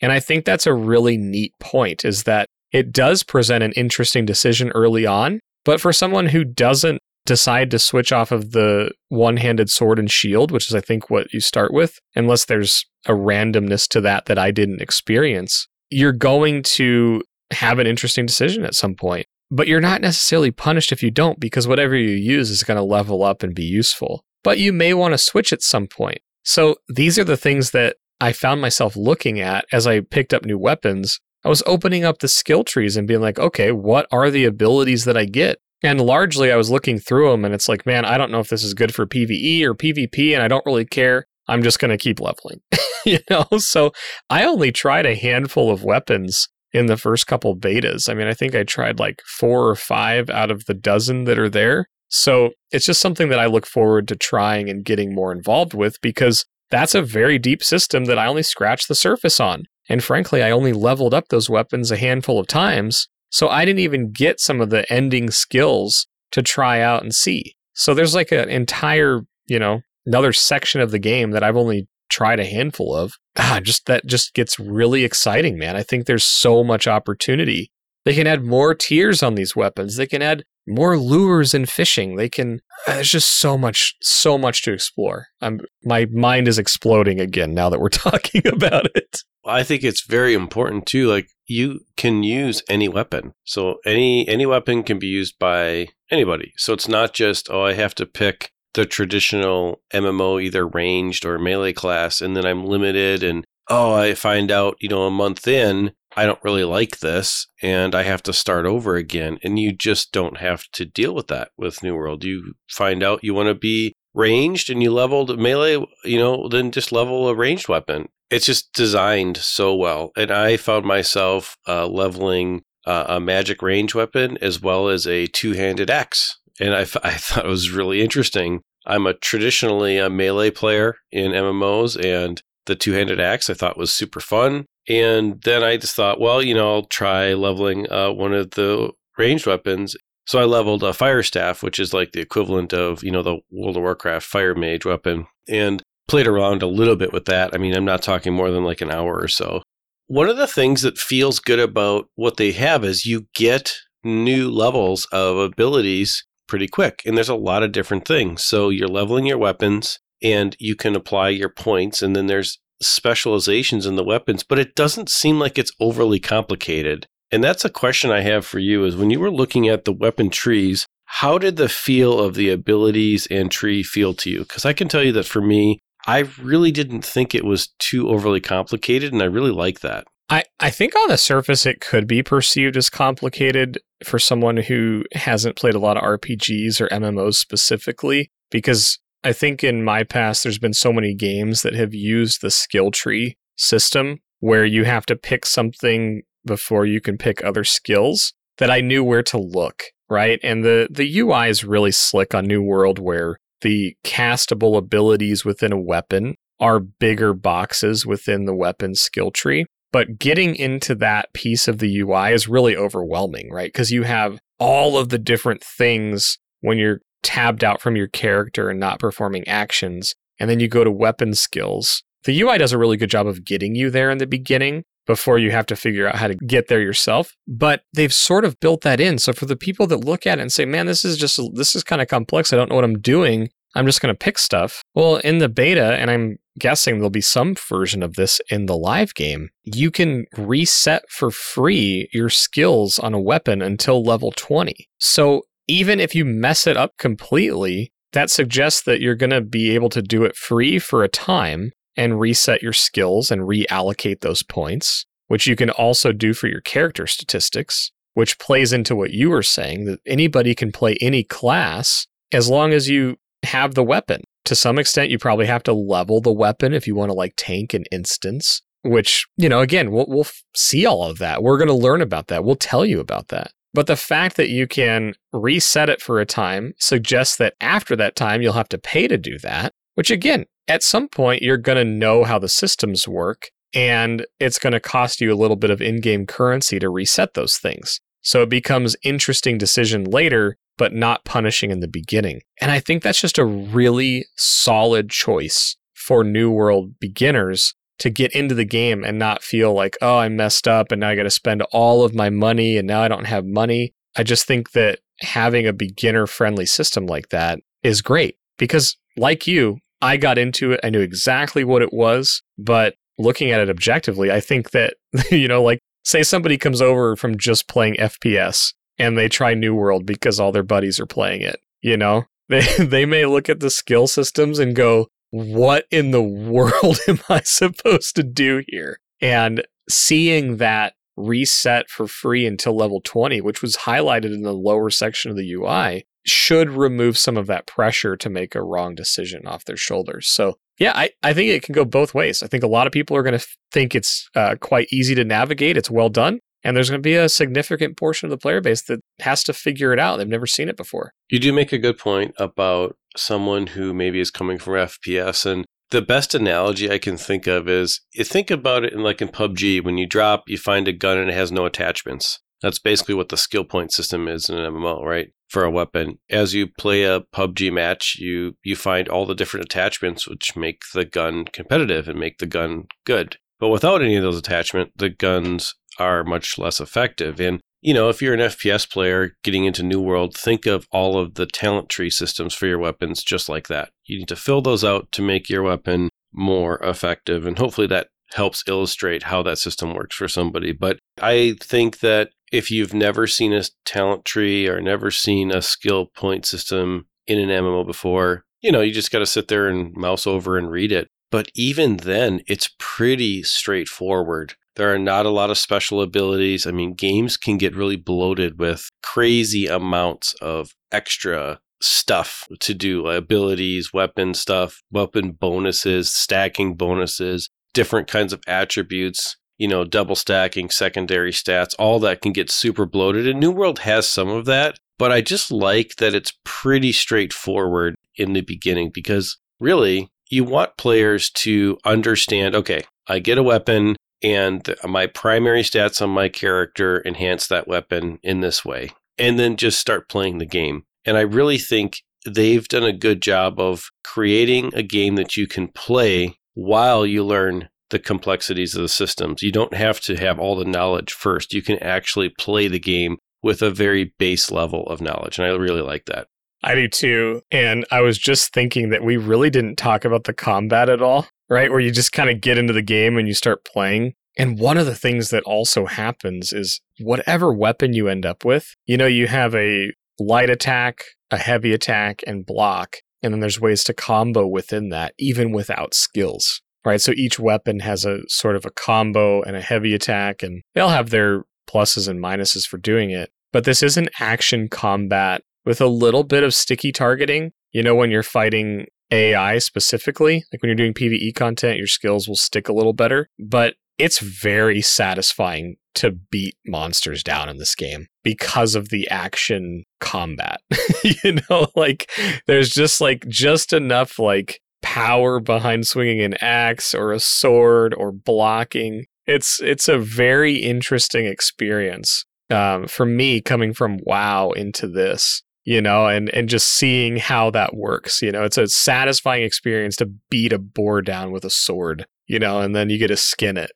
[0.00, 4.26] And I think that's a really neat point is that it does present an interesting
[4.26, 9.68] decision early on, but for someone who doesn't decide to switch off of the one-handed
[9.68, 13.86] sword and shield, which is I think what you start with, unless there's a randomness
[13.88, 18.94] to that that I didn't experience, you're going to have an interesting decision at some
[18.94, 19.26] point.
[19.50, 22.82] But you're not necessarily punished if you don't because whatever you use is going to
[22.82, 26.18] level up and be useful but you may want to switch at some point.
[26.42, 30.44] So these are the things that I found myself looking at as I picked up
[30.44, 31.20] new weapons.
[31.44, 35.04] I was opening up the skill trees and being like, okay, what are the abilities
[35.04, 35.58] that I get?
[35.82, 38.48] And largely I was looking through them and it's like, man, I don't know if
[38.48, 41.26] this is good for PvE or PvP and I don't really care.
[41.46, 42.60] I'm just going to keep leveling.
[43.06, 43.92] you know, so
[44.28, 48.10] I only tried a handful of weapons in the first couple betas.
[48.10, 51.38] I mean, I think I tried like four or five out of the dozen that
[51.38, 51.86] are there.
[52.08, 56.00] So it's just something that I look forward to trying and getting more involved with
[56.00, 59.64] because that's a very deep system that I only scratched the surface on.
[59.88, 63.08] And frankly, I only leveled up those weapons a handful of times.
[63.30, 67.54] So I didn't even get some of the ending skills to try out and see.
[67.74, 71.88] So there's like an entire, you know, another section of the game that I've only
[72.10, 73.14] tried a handful of.
[73.36, 75.76] Ah, just that just gets really exciting, man.
[75.76, 77.70] I think there's so much opportunity.
[78.04, 79.96] They can add more tiers on these weapons.
[79.96, 82.16] They can add more lures and fishing.
[82.16, 82.60] They can.
[82.86, 85.26] Uh, there's just so much, so much to explore.
[85.40, 89.22] I'm my mind is exploding again now that we're talking about it.
[89.48, 91.08] I think it's very important too.
[91.08, 93.32] Like you can use any weapon.
[93.44, 96.52] So any any weapon can be used by anybody.
[96.56, 101.38] So it's not just oh I have to pick the traditional MMO either ranged or
[101.38, 105.48] melee class and then I'm limited and oh I find out, you know, a month
[105.48, 109.72] in I don't really like this and I have to start over again and you
[109.72, 112.24] just don't have to deal with that with New World.
[112.24, 116.72] You find out you want to be ranged and you leveled melee, you know, then
[116.72, 118.08] just level a ranged weapon.
[118.30, 120.12] It's just designed so well.
[120.16, 125.26] And I found myself uh, leveling uh, a magic range weapon as well as a
[125.26, 126.38] two handed axe.
[126.60, 128.62] And I, I thought it was really interesting.
[128.86, 133.76] I'm a traditionally a melee player in MMOs, and the two handed axe I thought
[133.76, 134.64] was super fun.
[134.88, 138.92] And then I just thought, well, you know, I'll try leveling uh, one of the
[139.18, 139.94] ranged weapons.
[140.26, 143.38] So I leveled a fire staff, which is like the equivalent of, you know, the
[143.50, 147.54] World of Warcraft fire mage weapon, and played around a little bit with that.
[147.54, 149.62] I mean, I'm not talking more than like an hour or so.
[150.06, 154.50] One of the things that feels good about what they have is you get new
[154.50, 157.02] levels of abilities pretty quick.
[157.04, 158.42] And there's a lot of different things.
[158.42, 163.86] So you're leveling your weapons and you can apply your points, and then there's specializations
[163.86, 167.06] in the weapons, but it doesn't seem like it's overly complicated.
[167.30, 169.92] And that's a question I have for you is when you were looking at the
[169.92, 174.40] weapon trees, how did the feel of the abilities and tree feel to you?
[174.40, 178.08] Because I can tell you that for me, I really didn't think it was too
[178.08, 180.06] overly complicated, and I really like that.
[180.30, 185.04] I, I think on the surface it could be perceived as complicated for someone who
[185.12, 190.44] hasn't played a lot of RPGs or MMOs specifically, because I think in my past
[190.44, 195.04] there's been so many games that have used the skill tree system where you have
[195.06, 199.82] to pick something before you can pick other skills that I knew where to look,
[200.08, 200.40] right?
[200.42, 205.72] And the the UI is really slick on New World where the castable abilities within
[205.72, 209.66] a weapon are bigger boxes within the weapon skill tree.
[209.92, 213.68] But getting into that piece of the UI is really overwhelming, right?
[213.72, 218.68] Because you have all of the different things when you're tabbed out from your character
[218.68, 220.14] and not performing actions.
[220.38, 222.02] And then you go to weapon skills.
[222.24, 225.38] The UI does a really good job of getting you there in the beginning before
[225.38, 227.34] you have to figure out how to get there yourself.
[227.48, 229.18] But they've sort of built that in.
[229.18, 231.74] So for the people that look at it and say, man, this is just, this
[231.74, 232.52] is kind of complex.
[232.52, 233.48] I don't know what I'm doing.
[233.74, 234.82] I'm just going to pick stuff.
[234.94, 238.76] Well, in the beta, and I'm guessing there'll be some version of this in the
[238.76, 244.88] live game, you can reset for free your skills on a weapon until level 20.
[244.98, 249.74] So even if you mess it up completely, that suggests that you're going to be
[249.74, 254.44] able to do it free for a time and reset your skills and reallocate those
[254.44, 259.28] points, which you can also do for your character statistics, which plays into what you
[259.28, 264.22] were saying that anybody can play any class as long as you have the weapon.
[264.44, 267.34] To some extent, you probably have to level the weapon if you want to like
[267.36, 271.42] tank an instance, which, you know, again, we'll, we'll see all of that.
[271.42, 272.44] We're going to learn about that.
[272.44, 273.50] We'll tell you about that.
[273.74, 278.16] But the fact that you can reset it for a time suggests that after that
[278.16, 281.78] time, you'll have to pay to do that, which again, at some point, you're going
[281.78, 285.70] to know how the systems work and it's going to cost you a little bit
[285.70, 288.00] of in game currency to reset those things.
[288.20, 292.40] So it becomes interesting decision later, but not punishing in the beginning.
[292.60, 298.32] And I think that's just a really solid choice for New World beginners to get
[298.32, 301.24] into the game and not feel like, oh, I messed up and now I got
[301.24, 303.92] to spend all of my money and now I don't have money.
[304.16, 309.46] I just think that having a beginner friendly system like that is great because, like
[309.46, 310.80] you, I got into it.
[310.82, 314.94] I knew exactly what it was, but looking at it objectively, I think that,
[315.30, 319.74] you know, like say somebody comes over from just playing FPS and they try New
[319.74, 322.24] World because all their buddies are playing it, you know?
[322.50, 327.18] They, they may look at the skill systems and go, what in the world am
[327.28, 329.00] I supposed to do here?
[329.20, 334.88] And seeing that reset for free until level 20, which was highlighted in the lower
[334.88, 339.46] section of the UI, should remove some of that pressure to make a wrong decision
[339.46, 340.28] off their shoulders.
[340.28, 342.42] So, yeah, I, I think it can go both ways.
[342.42, 345.24] I think a lot of people are going to think it's uh, quite easy to
[345.24, 346.40] navigate, it's well done.
[346.64, 349.52] And there's going to be a significant portion of the player base that has to
[349.52, 350.16] figure it out.
[350.16, 351.12] They've never seen it before.
[351.28, 355.46] You do make a good point about someone who maybe is coming from FPS.
[355.46, 359.22] And the best analogy I can think of is you think about it in like
[359.22, 362.40] in PUBG, when you drop, you find a gun and it has no attachments.
[362.60, 365.28] That's basically what the skill point system is in an MMO, right?
[365.48, 366.18] For a weapon.
[366.28, 370.82] As you play a PUBG match, you you find all the different attachments which make
[370.92, 373.38] the gun competitive and make the gun good.
[373.58, 377.40] But without any of those attachments, the guns are much less effective.
[377.40, 381.18] And, you know, if you're an FPS player getting into New World, think of all
[381.18, 383.90] of the talent tree systems for your weapons just like that.
[384.04, 387.46] You need to fill those out to make your weapon more effective.
[387.46, 390.72] And hopefully that helps illustrate how that system works for somebody.
[390.72, 395.62] But I think that if you've never seen a talent tree or never seen a
[395.62, 399.68] skill point system in an MMO before, you know, you just got to sit there
[399.68, 401.08] and mouse over and read it.
[401.30, 404.54] But even then, it's pretty straightforward.
[404.76, 406.66] There are not a lot of special abilities.
[406.66, 413.06] I mean, games can get really bloated with crazy amounts of extra stuff to do
[413.06, 420.70] abilities, weapon stuff, weapon bonuses, stacking bonuses, different kinds of attributes, you know, double stacking,
[420.70, 423.26] secondary stats, all that can get super bloated.
[423.26, 427.94] And New World has some of that, but I just like that it's pretty straightforward
[428.16, 433.96] in the beginning because really you want players to understand okay, I get a weapon
[434.22, 439.56] and my primary stats on my character enhance that weapon in this way, and then
[439.56, 440.84] just start playing the game.
[441.04, 445.46] And I really think they've done a good job of creating a game that you
[445.46, 449.42] can play while you learn the complexities of the systems.
[449.42, 451.54] You don't have to have all the knowledge first.
[451.54, 455.38] You can actually play the game with a very base level of knowledge.
[455.38, 456.26] And I really like that.
[456.62, 457.42] I do too.
[457.50, 461.28] And I was just thinking that we really didn't talk about the combat at all,
[461.48, 461.70] right?
[461.70, 464.14] Where you just kind of get into the game and you start playing.
[464.36, 468.74] And one of the things that also happens is whatever weapon you end up with,
[468.86, 472.96] you know, you have a light attack, a heavy attack, and block.
[473.22, 477.00] And then there's ways to combo within that, even without skills, right?
[477.00, 480.88] So each weapon has a sort of a combo and a heavy attack, and they'll
[480.88, 483.30] have their pluses and minuses for doing it.
[483.52, 487.52] But this is an action combat with a little bit of sticky targeting.
[487.72, 492.28] You know, when you're fighting AI specifically, like when you're doing PvE content, your skills
[492.28, 493.28] will stick a little better.
[493.38, 499.84] But it's very satisfying to beat monsters down in this game because of the action
[500.00, 500.60] combat.
[501.24, 502.10] you know, like
[502.46, 504.60] there's just like just enough like
[504.94, 509.04] power behind swinging an axe or a sword or blocking.
[509.26, 515.82] It's it's a very interesting experience um, for me coming from WoW into this you
[515.82, 518.22] know, and and just seeing how that works.
[518.22, 522.38] You know, it's a satisfying experience to beat a boar down with a sword, you
[522.38, 523.70] know, and then you get to skin it.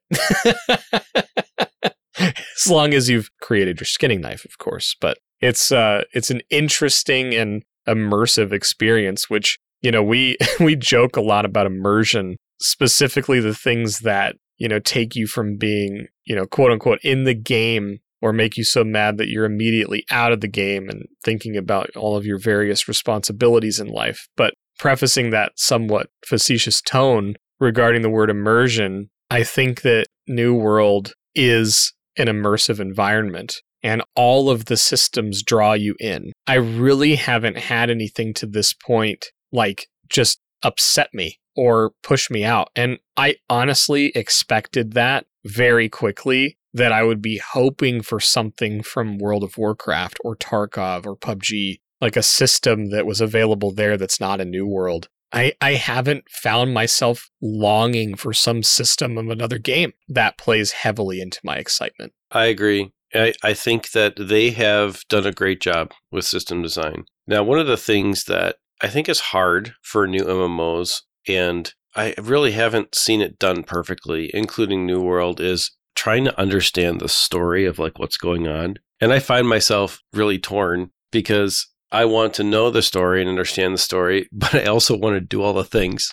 [2.19, 4.97] as long as you've created your skinning knife, of course.
[5.03, 11.17] But it's uh it's an interesting and immersive experience, which, you know, we we joke
[11.17, 16.35] a lot about immersion, specifically the things that, you know, take you from being, you
[16.35, 20.33] know, quote unquote in the game or make you so mad that you're immediately out
[20.33, 24.29] of the game and thinking about all of your various responsibilities in life.
[24.37, 31.15] But prefacing that somewhat facetious tone regarding the word immersion, I think that New World
[31.35, 36.33] is an immersive environment and all of the systems draw you in.
[36.47, 42.45] I really haven't had anything to this point like just upset me or push me
[42.45, 42.71] out.
[42.75, 49.19] And I honestly expected that very quickly that I would be hoping for something from
[49.19, 54.21] World of Warcraft or Tarkov or PUBG, like a system that was available there that's
[54.21, 55.09] not a new world.
[55.35, 61.21] I, I haven't found myself longing for some system of another game that plays heavily
[61.21, 62.13] into my excitement.
[62.31, 62.93] I agree.
[63.15, 67.05] I, I think that they have done a great job with system design.
[67.27, 72.15] Now, one of the things that I think is hard for new MMOs, and I
[72.21, 77.65] really haven't seen it done perfectly, including New World, is trying to understand the story
[77.65, 78.77] of like what's going on.
[79.01, 83.75] And I find myself really torn because I want to know the story and understand
[83.75, 86.13] the story, but I also want to do all the things.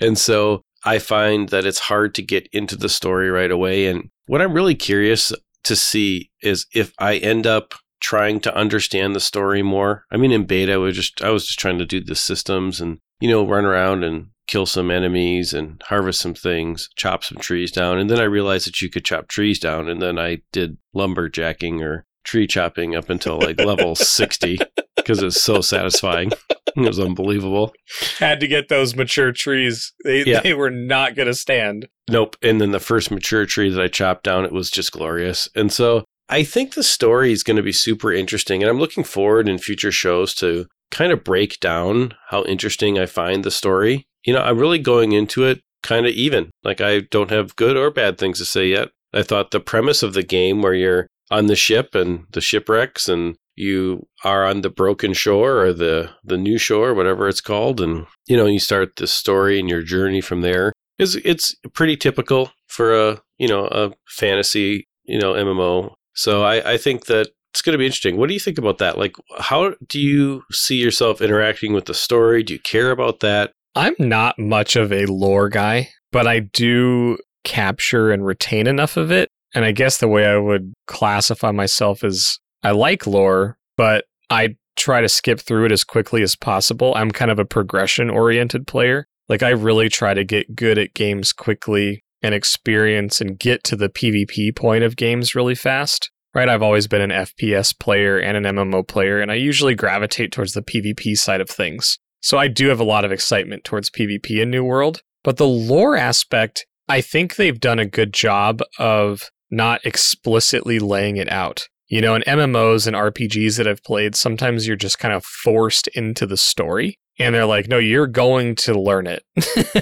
[0.00, 3.86] And so I find that it's hard to get into the story right away.
[3.86, 5.32] And what I'm really curious
[5.64, 10.04] to see is if I end up trying to understand the story more.
[10.10, 12.80] I mean, in beta, I was just I was just trying to do the systems
[12.80, 17.38] and you know run around and kill some enemies and harvest some things, chop some
[17.38, 17.98] trees down.
[17.98, 19.88] And then I realized that you could chop trees down.
[19.88, 24.58] And then I did lumberjacking or tree chopping up until like level 60
[24.96, 26.32] because it's so satisfying.
[26.76, 27.72] It was unbelievable.
[28.18, 29.92] Had to get those mature trees.
[30.04, 30.40] They, yeah.
[30.40, 31.88] they were not going to stand.
[32.10, 32.36] Nope.
[32.42, 35.48] And then the first mature tree that I chopped down, it was just glorious.
[35.54, 38.62] And so I think the story is going to be super interesting.
[38.62, 43.06] And I'm looking forward in future shows to kind of break down how interesting I
[43.06, 46.50] find the story you know, I'm really going into it kind of even.
[46.62, 48.90] Like I don't have good or bad things to say yet.
[49.14, 53.08] I thought the premise of the game where you're on the ship and the shipwrecks
[53.08, 57.80] and you are on the broken shore or the the new shore whatever it's called
[57.80, 61.96] and you know you start the story and your journey from there is it's pretty
[61.96, 67.28] typical for a you know a fantasy you know MMO so I, I think that
[67.52, 68.16] it's going to be interesting.
[68.16, 68.98] What do you think about that?
[68.98, 72.42] Like, how do you see yourself interacting with the story?
[72.42, 73.52] Do you care about that?
[73.76, 79.12] I'm not much of a lore guy, but I do capture and retain enough of
[79.12, 79.28] it.
[79.54, 84.56] And I guess the way I would classify myself is I like lore, but I
[84.74, 86.94] try to skip through it as quickly as possible.
[86.96, 89.06] I'm kind of a progression oriented player.
[89.28, 93.76] Like I really try to get good at games quickly and experience and get to
[93.76, 96.10] the PvP point of games really fast.
[96.34, 96.48] Right?
[96.48, 100.52] I've always been an FPS player and an MMO player, and I usually gravitate towards
[100.52, 101.98] the PvP side of things.
[102.20, 105.02] So I do have a lot of excitement towards PvP in New World.
[105.24, 111.16] But the lore aspect, I think they've done a good job of not explicitly laying
[111.16, 111.68] it out.
[111.88, 115.88] You know, in MMOs and RPGs that I've played, sometimes you're just kind of forced
[115.88, 116.98] into the story.
[117.18, 119.24] And they're like, no, you're going to learn it.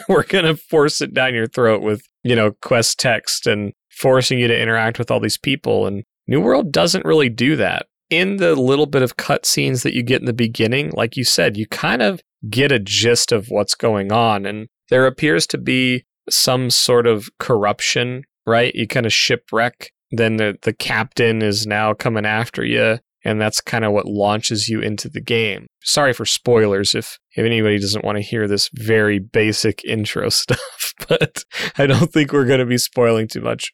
[0.08, 4.38] We're going to force it down your throat with, you know, quest text and forcing
[4.38, 5.86] you to interact with all these people.
[5.86, 7.86] And New World doesn't really do that.
[8.08, 11.56] In the little bit of cutscenes that you get in the beginning, like you said,
[11.56, 14.46] you kind of get a gist of what's going on.
[14.46, 18.74] And there appears to be some sort of corruption, right?
[18.74, 23.60] You kind of shipwreck then the, the captain is now coming after you and that's
[23.60, 25.66] kind of what launches you into the game.
[25.86, 30.92] Sorry for spoilers if, if anybody doesn't want to hear this very basic intro stuff,
[31.08, 31.44] but
[31.78, 33.72] I don't think we're going to be spoiling too much.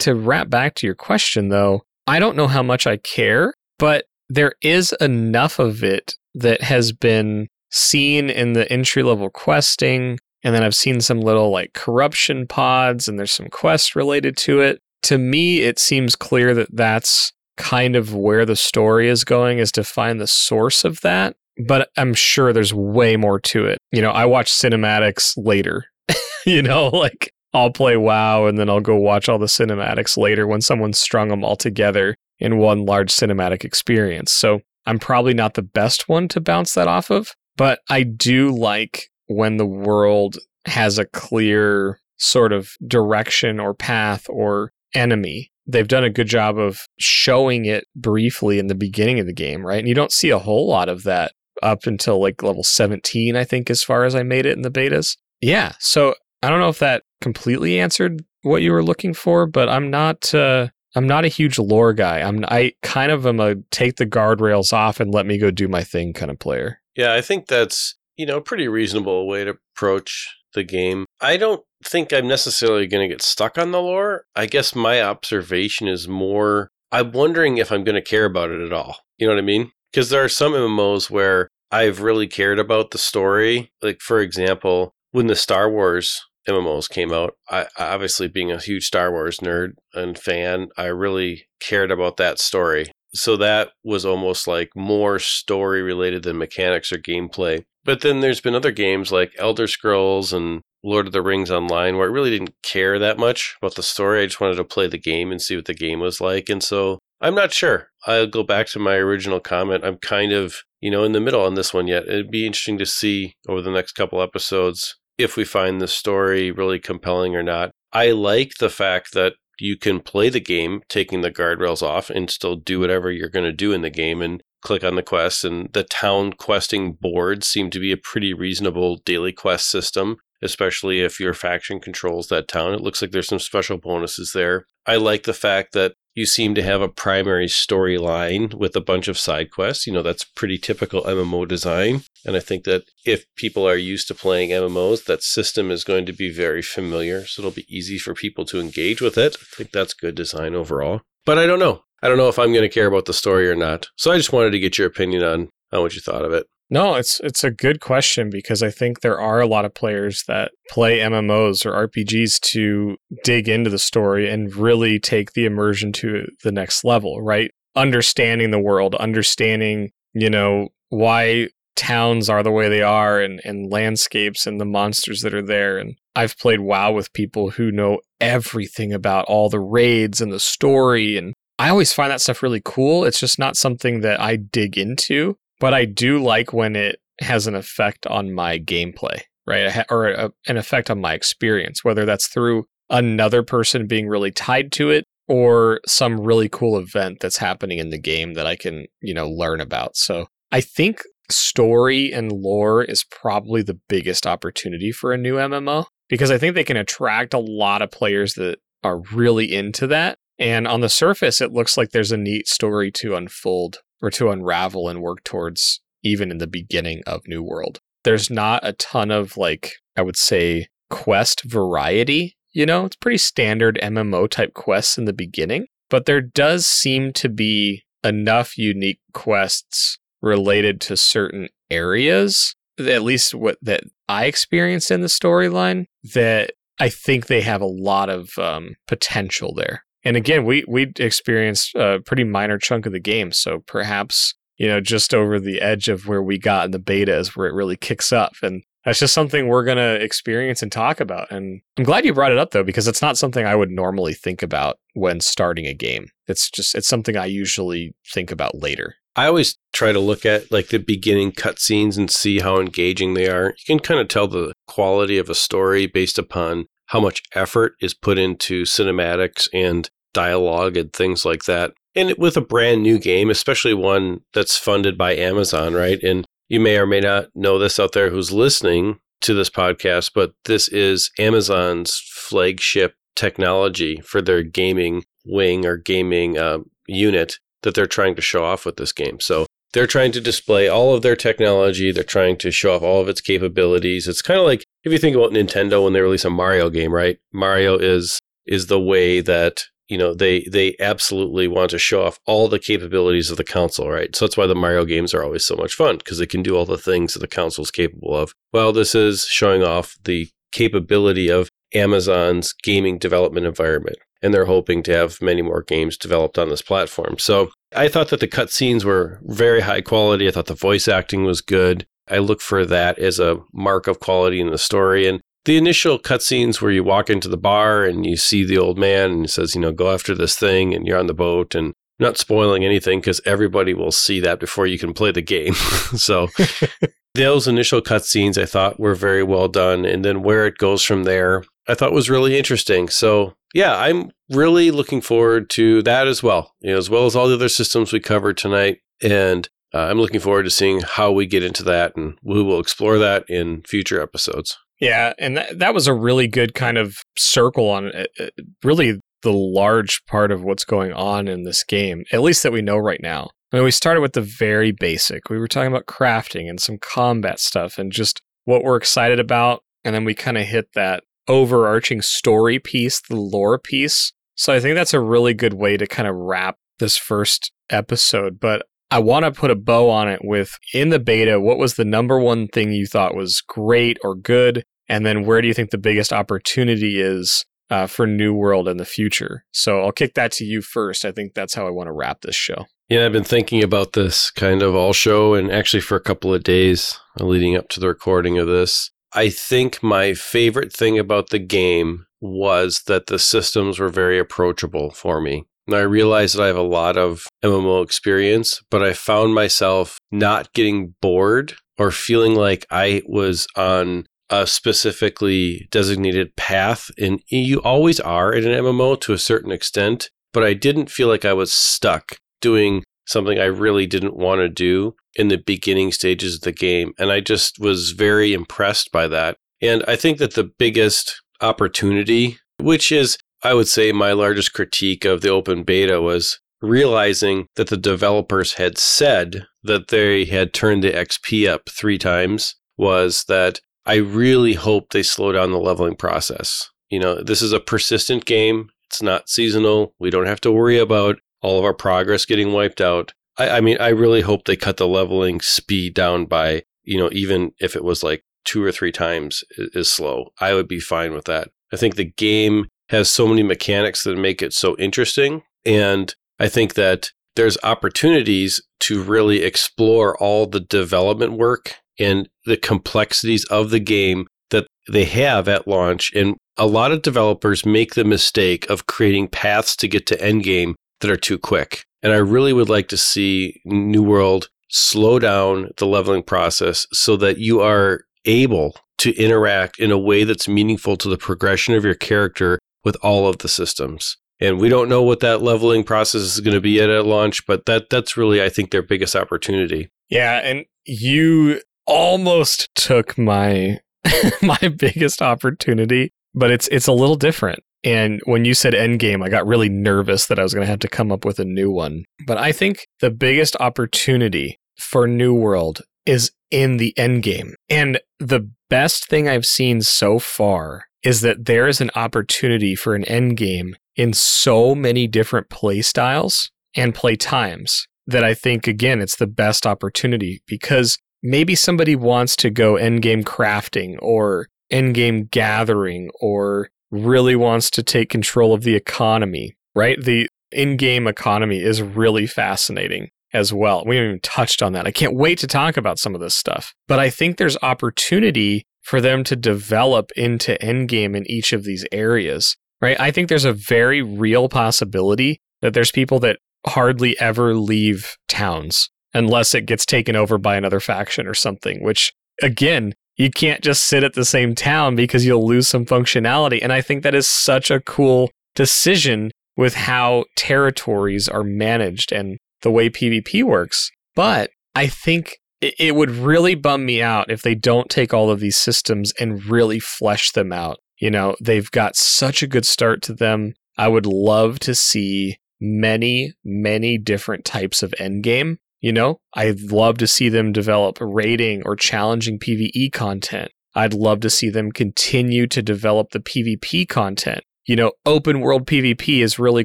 [0.00, 4.06] To wrap back to your question though, I don't know how much I care, but
[4.28, 10.18] there is enough of it that has been seen in the entry level questing.
[10.44, 14.60] And then I've seen some little like corruption pods and there's some quests related to
[14.60, 19.58] it to me, it seems clear that that's kind of where the story is going
[19.58, 21.36] is to find the source of that.
[21.66, 23.78] But I'm sure there's way more to it.
[23.92, 25.86] You know, I watch cinematics later.
[26.46, 30.46] you know, like I'll play WoW and then I'll go watch all the cinematics later
[30.46, 34.32] when someone's strung them all together in one large cinematic experience.
[34.32, 38.56] So I'm probably not the best one to bounce that off of, but I do
[38.56, 45.50] like when the world has a clear sort of direction or path or enemy.
[45.68, 49.64] They've done a good job of showing it briefly in the beginning of the game,
[49.64, 49.78] right?
[49.78, 53.44] And you don't see a whole lot of that up until like level 17, I
[53.44, 55.16] think, as far as I made it in the betas.
[55.40, 55.72] Yeah.
[55.78, 59.90] So I don't know if that completely answered what you were looking for, but I'm
[59.90, 62.20] not uh I'm not a huge lore guy.
[62.20, 65.68] I'm I kind of am a take the guardrails off and let me go do
[65.68, 66.80] my thing kind of player.
[66.96, 71.04] Yeah, I think that's, you know, a pretty reasonable way to approach the game.
[71.20, 74.24] I don't think I'm necessarily going to get stuck on the lore.
[74.34, 78.60] I guess my observation is more I'm wondering if I'm going to care about it
[78.60, 78.96] at all.
[79.18, 79.72] You know what I mean?
[79.92, 83.72] Because there are some MMOs where I've really cared about the story.
[83.82, 88.86] Like, for example, when the Star Wars MMOs came out, I obviously being a huge
[88.86, 92.90] Star Wars nerd and fan, I really cared about that story.
[93.14, 97.64] So that was almost like more story related than mechanics or gameplay.
[97.84, 101.96] But then there's been other games like Elder Scrolls and Lord of the Rings Online
[101.96, 104.22] where I really didn't care that much about the story.
[104.22, 106.48] I just wanted to play the game and see what the game was like.
[106.48, 107.88] And so I'm not sure.
[108.06, 109.84] I'll go back to my original comment.
[109.84, 112.04] I'm kind of, you know, in the middle on this one yet.
[112.04, 116.50] It'd be interesting to see over the next couple episodes if we find the story
[116.50, 117.70] really compelling or not.
[117.92, 122.30] I like the fact that you can play the game taking the guardrails off and
[122.30, 125.44] still do whatever you're going to do in the game and click on the quest
[125.44, 131.00] and the town questing boards seem to be a pretty reasonable daily quest system especially
[131.00, 132.74] if your faction controls that town.
[132.74, 134.66] It looks like there's some special bonuses there.
[134.86, 139.06] I like the fact that you seem to have a primary storyline with a bunch
[139.06, 139.86] of side quests.
[139.86, 142.02] You know, that's pretty typical MMO design.
[142.26, 146.06] And I think that if people are used to playing MMOs, that system is going
[146.06, 147.24] to be very familiar.
[147.24, 149.36] So it'll be easy for people to engage with it.
[149.40, 151.02] I think that's good design overall.
[151.24, 151.82] But I don't know.
[152.02, 153.86] I don't know if I'm going to care about the story or not.
[153.96, 156.46] So I just wanted to get your opinion on, on what you thought of it.
[156.70, 160.24] No, it's it's a good question because I think there are a lot of players
[160.28, 165.92] that play MMOs or RPGs to dig into the story and really take the immersion
[165.92, 167.50] to the next level, right?
[167.74, 173.70] Understanding the world, understanding, you know, why towns are the way they are and, and
[173.70, 175.78] landscapes and the monsters that are there.
[175.78, 180.40] And I've played WoW with people who know everything about all the raids and the
[180.40, 181.16] story.
[181.16, 183.04] And I always find that stuff really cool.
[183.04, 187.46] It's just not something that I dig into but I do like when it has
[187.46, 189.84] an effect on my gameplay, right?
[189.90, 194.72] Or a, an effect on my experience, whether that's through another person being really tied
[194.72, 198.86] to it or some really cool event that's happening in the game that I can,
[199.02, 199.96] you know, learn about.
[199.96, 205.86] So I think story and lore is probably the biggest opportunity for a new MMO
[206.08, 210.18] because I think they can attract a lot of players that are really into that.
[210.38, 214.30] And on the surface, it looks like there's a neat story to unfold or to
[214.30, 217.80] unravel and work towards even in the beginning of New World.
[218.04, 223.18] There's not a ton of like I would say quest variety You know, it's pretty
[223.18, 229.00] standard MMO type quests in the beginning, but there does seem to be enough unique
[229.12, 236.52] quests related to certain areas, at least what that I experienced in the storyline, that
[236.80, 239.84] I think they have a lot of um, potential there.
[240.04, 244.68] And again, we we experienced a pretty minor chunk of the game, so perhaps you
[244.68, 247.54] know just over the edge of where we got in the beta is where it
[247.54, 251.30] really kicks up, and that's just something we're gonna experience and talk about.
[251.30, 254.14] And I'm glad you brought it up though, because it's not something I would normally
[254.14, 256.08] think about when starting a game.
[256.26, 258.94] It's just it's something I usually think about later.
[259.16, 263.28] I always try to look at like the beginning cutscenes and see how engaging they
[263.28, 263.48] are.
[263.48, 267.74] You can kind of tell the quality of a story based upon how much effort
[267.80, 271.72] is put into cinematics and dialogue and things like that.
[271.94, 276.02] And with a brand new game, especially one that's funded by Amazon, right?
[276.02, 280.12] And you may or may not know this out there who's listening to this podcast,
[280.14, 287.74] but this is Amazon's flagship technology for their gaming wing or gaming uh, unit that
[287.74, 289.20] they're trying to show off with this game.
[289.20, 291.92] So they're trying to display all of their technology.
[291.92, 294.08] They're trying to show off all of its capabilities.
[294.08, 296.92] It's kind of like if you think about Nintendo when they release a Mario game,
[296.92, 297.18] right?
[297.32, 302.18] Mario is is the way that you know they they absolutely want to show off
[302.26, 304.14] all the capabilities of the console, right?
[304.16, 306.56] So that's why the Mario games are always so much fun because they can do
[306.56, 308.32] all the things that the console is capable of.
[308.52, 314.82] Well, this is showing off the capability of Amazon's gaming development environment and they're hoping
[314.84, 317.16] to have many more games developed on this platform.
[317.18, 320.26] So I thought that the cutscenes were very high quality.
[320.26, 321.86] I thought the voice acting was good.
[322.10, 325.06] I look for that as a mark of quality in the story.
[325.06, 328.78] And the initial cutscenes where you walk into the bar and you see the old
[328.78, 331.54] man and he says, you know, go after this thing and you're on the boat
[331.54, 335.54] and not spoiling anything because everybody will see that before you can play the game.
[335.96, 336.28] so
[337.14, 339.84] those initial cutscenes I thought were very well done.
[339.84, 342.88] And then where it goes from there, I thought was really interesting.
[342.88, 347.16] So yeah, I'm really looking forward to that as well, you know, as well as
[347.16, 348.78] all the other systems we covered tonight.
[349.02, 352.60] And uh, I'm looking forward to seeing how we get into that, and we will
[352.60, 354.56] explore that in future episodes.
[354.80, 358.26] Yeah, and that, that was a really good kind of circle on uh, uh,
[358.62, 362.62] really the large part of what's going on in this game, at least that we
[362.62, 363.30] know right now.
[363.52, 365.30] I mean, we started with the very basic.
[365.30, 369.62] We were talking about crafting and some combat stuff and just what we're excited about.
[369.84, 374.12] And then we kind of hit that overarching story piece, the lore piece.
[374.34, 378.40] So I think that's a really good way to kind of wrap this first episode.
[378.40, 381.74] But I want to put a bow on it with in the beta, what was
[381.74, 384.64] the number one thing you thought was great or good?
[384.88, 388.78] And then where do you think the biggest opportunity is uh, for New World in
[388.78, 389.44] the future?
[389.52, 391.04] So I'll kick that to you first.
[391.04, 392.64] I think that's how I want to wrap this show.
[392.88, 396.32] Yeah, I've been thinking about this kind of all show and actually for a couple
[396.32, 398.90] of days leading up to the recording of this.
[399.12, 404.90] I think my favorite thing about the game was that the systems were very approachable
[404.90, 405.44] for me.
[405.66, 409.98] And I realized that I have a lot of MMO experience, but I found myself
[410.10, 416.90] not getting bored or feeling like I was on a specifically designated path.
[416.98, 421.08] And you always are in an MMO to a certain extent, but I didn't feel
[421.08, 425.92] like I was stuck doing something I really didn't want to do in the beginning
[425.92, 426.92] stages of the game.
[426.98, 429.38] And I just was very impressed by that.
[429.60, 435.04] And I think that the biggest opportunity, which is, I would say, my largest critique
[435.04, 440.84] of the open beta, was realizing that the developers had said that they had turned
[440.84, 445.96] the XP up three times, was that I really hope they slow down the leveling
[445.96, 446.68] process.
[446.90, 448.68] You know, this is a persistent game.
[448.86, 449.94] It's not seasonal.
[449.98, 453.12] We don't have to worry about all of our progress getting wiped out.
[453.36, 457.10] I, I mean, I really hope they cut the leveling speed down by, you know,
[457.12, 460.30] even if it was like two or three times is slow.
[460.40, 461.48] I would be fine with that.
[461.72, 465.42] I think the game has so many mechanics that make it so interesting.
[465.66, 472.56] And I think that there's opportunities to really explore all the development work and the
[472.56, 476.10] complexities of the game that they have at launch.
[476.14, 480.74] And a lot of developers make the mistake of creating paths to get to endgame
[481.00, 481.84] that are too quick.
[482.02, 487.16] And I really would like to see New World slow down the leveling process so
[487.16, 491.84] that you are able to interact in a way that's meaningful to the progression of
[491.84, 494.16] your character with all of the systems.
[494.40, 497.46] And we don't know what that leveling process is going to be at, at launch,
[497.46, 499.90] but that that's really I think their biggest opportunity.
[500.08, 503.80] Yeah, and you almost took my
[504.42, 507.64] my biggest opportunity, but it's it's a little different.
[507.84, 510.80] And when you said endgame, I got really nervous that I was going to have
[510.80, 512.04] to come up with a new one.
[512.26, 517.52] But I think the biggest opportunity for New World is in the endgame.
[517.68, 522.94] And the best thing I've seen so far is that there is an opportunity for
[522.94, 528.66] an end game in so many different play styles and play times that I think,
[528.66, 534.48] again, it's the best opportunity because maybe somebody wants to go end game crafting or
[534.70, 540.02] end game gathering or really wants to take control of the economy, right?
[540.02, 543.84] The in game economy is really fascinating as well.
[543.86, 544.86] We haven't even touched on that.
[544.86, 546.74] I can't wait to talk about some of this stuff.
[546.86, 551.84] But I think there's opportunity for them to develop into endgame in each of these
[551.92, 552.98] areas, right?
[552.98, 558.88] I think there's a very real possibility that there's people that hardly ever leave towns
[559.12, 562.12] unless it gets taken over by another faction or something, which
[562.42, 566.60] again, you can't just sit at the same town because you'll lose some functionality.
[566.62, 572.38] And I think that is such a cool decision with how territories are managed and
[572.62, 573.90] the way PvP works.
[574.14, 578.38] But I think it would really bum me out if they don't take all of
[578.38, 580.78] these systems and really flesh them out.
[580.98, 583.54] You know, they've got such a good start to them.
[583.76, 588.58] I would love to see many, many different types of endgame.
[588.80, 593.50] You know, I'd love to see them develop rating or challenging PvE content.
[593.74, 597.42] I'd love to see them continue to develop the PvP content.
[597.66, 599.64] You know, open world PvP is really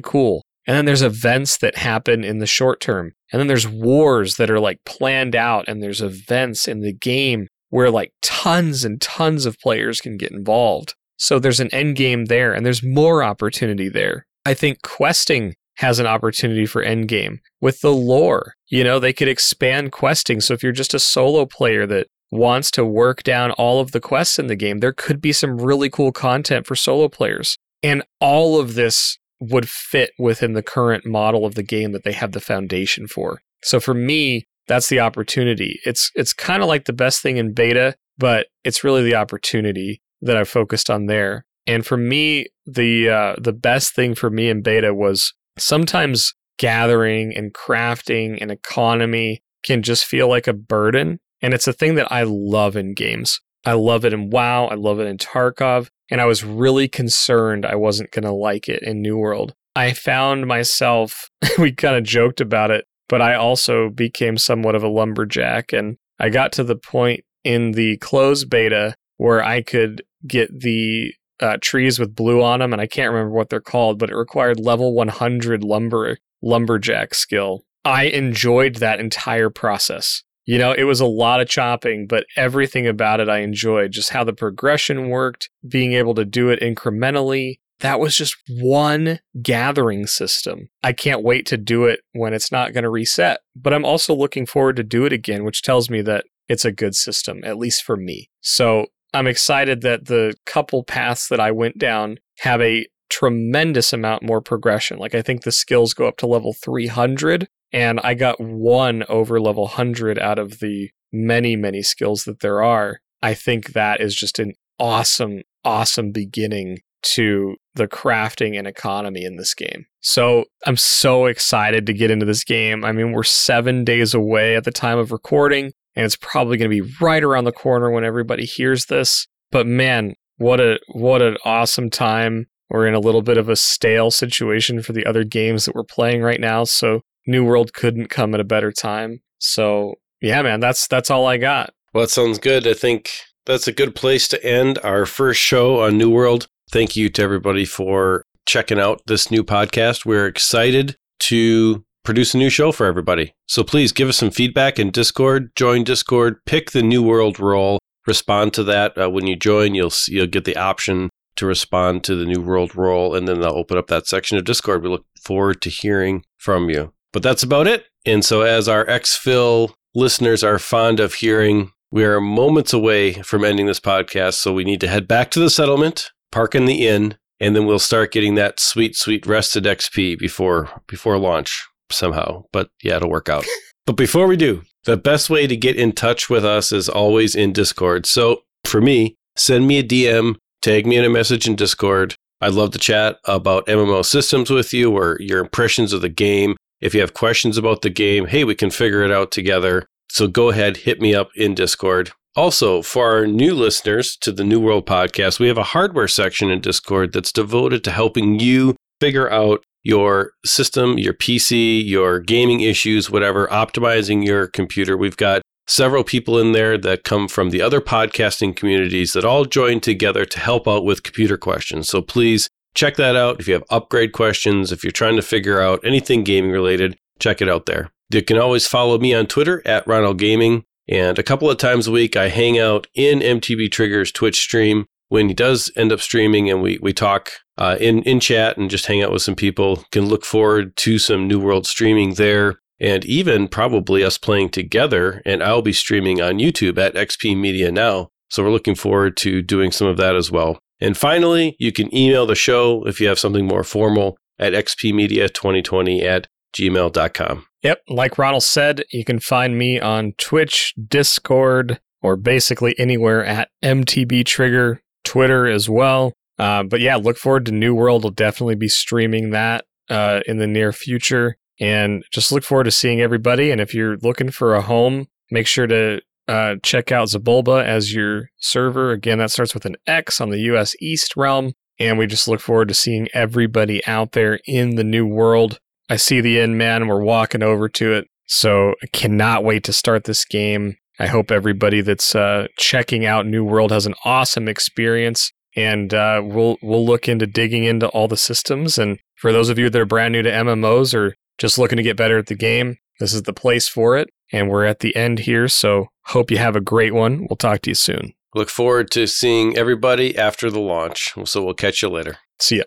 [0.00, 0.42] cool.
[0.66, 3.12] And then there's events that happen in the short term.
[3.32, 5.68] And then there's wars that are like planned out.
[5.68, 10.32] And there's events in the game where like tons and tons of players can get
[10.32, 10.94] involved.
[11.16, 14.26] So there's an end game there and there's more opportunity there.
[14.44, 17.38] I think questing has an opportunity for endgame.
[17.60, 18.54] with the lore.
[18.68, 20.40] You know, they could expand questing.
[20.40, 24.00] So if you're just a solo player that wants to work down all of the
[24.00, 27.56] quests in the game, there could be some really cool content for solo players.
[27.82, 32.12] And all of this would fit within the current model of the game that they
[32.12, 33.40] have the foundation for.
[33.62, 35.80] So for me, that's the opportunity.
[35.84, 40.00] It's it's kind of like the best thing in beta, but it's really the opportunity
[40.22, 41.44] that I focused on there.
[41.66, 47.36] And for me, the uh, the best thing for me in beta was sometimes gathering
[47.36, 52.10] and crafting and economy can just feel like a burden, and it's a thing that
[52.12, 53.40] I love in games.
[53.64, 54.66] I love it in WoW.
[54.66, 55.88] I love it in Tarkov.
[56.10, 59.54] And I was really concerned I wasn't going to like it in New World.
[59.74, 64.82] I found myself, we kind of joked about it, but I also became somewhat of
[64.82, 65.72] a lumberjack.
[65.72, 71.14] And I got to the point in the closed beta where I could get the
[71.40, 74.16] uh, trees with blue on them, and I can't remember what they're called, but it
[74.16, 77.64] required level 100 lumber lumberjack skill.
[77.84, 80.22] I enjoyed that entire process.
[80.46, 83.92] You know, it was a lot of chopping, but everything about it I enjoyed.
[83.92, 87.56] Just how the progression worked, being able to do it incrementally.
[87.80, 90.68] That was just one gathering system.
[90.82, 94.14] I can't wait to do it when it's not going to reset, but I'm also
[94.14, 97.58] looking forward to do it again, which tells me that it's a good system, at
[97.58, 98.30] least for me.
[98.40, 104.24] So I'm excited that the couple paths that I went down have a tremendous amount
[104.24, 104.98] more progression.
[104.98, 109.40] Like I think the skills go up to level 300 and I got one over
[109.40, 113.00] level 100 out of the many, many skills that there are.
[113.22, 119.36] I think that is just an awesome, awesome beginning to the crafting and economy in
[119.36, 119.86] this game.
[120.00, 122.84] So I'm so excited to get into this game.
[122.84, 126.70] I mean, we're seven days away at the time of recording, and it's probably going
[126.70, 129.26] to be right around the corner when everybody hears this.
[129.50, 132.46] But man, what a what an awesome time.
[132.70, 135.84] We're in a little bit of a stale situation for the other games that we're
[135.84, 136.64] playing right now.
[136.64, 139.20] So New World couldn't come at a better time.
[139.38, 141.72] So yeah, man, that's that's all I got.
[141.92, 142.66] Well, that sounds good.
[142.66, 143.10] I think
[143.46, 146.48] that's a good place to end our first show on New World.
[146.70, 150.04] Thank you to everybody for checking out this new podcast.
[150.04, 153.34] We're excited to produce a new show for everybody.
[153.46, 155.54] So please give us some feedback in Discord.
[155.56, 156.44] Join Discord.
[156.44, 157.78] Pick the New World role.
[158.06, 159.74] Respond to that uh, when you join.
[159.74, 163.56] You'll you'll get the option to respond to the New World role, and then they'll
[163.56, 164.82] open up that section of Discord.
[164.82, 166.92] We look forward to hearing from you.
[167.12, 167.86] But that's about it.
[168.04, 173.44] And so, as our exfil listeners are fond of hearing, we are moments away from
[173.44, 174.34] ending this podcast.
[174.34, 177.64] So, we need to head back to the settlement, park in the inn, and then
[177.64, 182.44] we'll start getting that sweet, sweet rested XP before before launch somehow.
[182.52, 183.44] But yeah, it'll work out.
[183.86, 187.34] but before we do, the best way to get in touch with us is always
[187.34, 188.06] in Discord.
[188.06, 192.16] So for me, send me a DM, tag me in a message in Discord.
[192.40, 196.56] I'd love to chat about MMO systems with you or your impressions of the game.
[196.80, 199.86] If you have questions about the game, hey, we can figure it out together.
[200.10, 202.10] So go ahead, hit me up in Discord.
[202.36, 206.50] Also, for our new listeners to the New World podcast, we have a hardware section
[206.50, 212.60] in Discord that's devoted to helping you figure out your system, your PC, your gaming
[212.60, 214.96] issues, whatever, optimizing your computer.
[214.96, 219.44] We've got several people in there that come from the other podcasting communities that all
[219.44, 221.88] join together to help out with computer questions.
[221.88, 223.40] So please check that out.
[223.40, 227.40] If you have upgrade questions, if you're trying to figure out anything gaming related, check
[227.40, 227.90] it out there.
[228.10, 230.64] You can always follow me on Twitter at Ronal Gaming.
[230.86, 234.86] And a couple of times a week, I hang out in MTB Trigger's Twitch stream
[235.08, 238.70] when he does end up streaming and we, we talk uh, in, in chat and
[238.70, 239.84] just hang out with some people.
[239.92, 245.22] Can look forward to some New World streaming there and even probably us playing together.
[245.24, 248.08] And I'll be streaming on YouTube at XP Media now.
[248.30, 250.58] So we're looking forward to doing some of that as well.
[250.80, 256.02] And finally, you can email the show if you have something more formal at xpmedia2020
[256.02, 256.26] at
[256.56, 257.46] gmail.com.
[257.62, 257.80] Yep.
[257.88, 264.26] Like Ronal said, you can find me on Twitch, Discord, or basically anywhere at MTB
[264.26, 266.12] Trigger, Twitter as well.
[266.38, 268.04] Uh, but yeah, look forward to New World.
[268.04, 271.36] We'll definitely be streaming that uh, in the near future.
[271.60, 273.50] And just look forward to seeing everybody.
[273.50, 277.94] And if you're looking for a home, make sure to uh, check out Xibalba as
[277.94, 278.90] your server.
[278.90, 281.52] Again, that starts with an X on the US East realm.
[281.78, 285.58] And we just look forward to seeing everybody out there in the new world.
[285.90, 286.88] I see the end, man.
[286.88, 288.08] We're walking over to it.
[288.26, 290.76] So I cannot wait to start this game.
[290.98, 295.32] I hope everybody that's uh, checking out New World has an awesome experience.
[295.56, 298.78] And uh, we'll we'll look into digging into all the systems.
[298.78, 301.82] And for those of you that are brand new to MMOs or just looking to
[301.82, 304.10] get better at the game, this is the place for it.
[304.32, 307.26] And we're at the end here, so hope you have a great one.
[307.28, 308.14] We'll talk to you soon.
[308.34, 311.14] Look forward to seeing everybody after the launch.
[311.24, 312.18] So we'll catch you later.
[312.40, 312.64] See ya.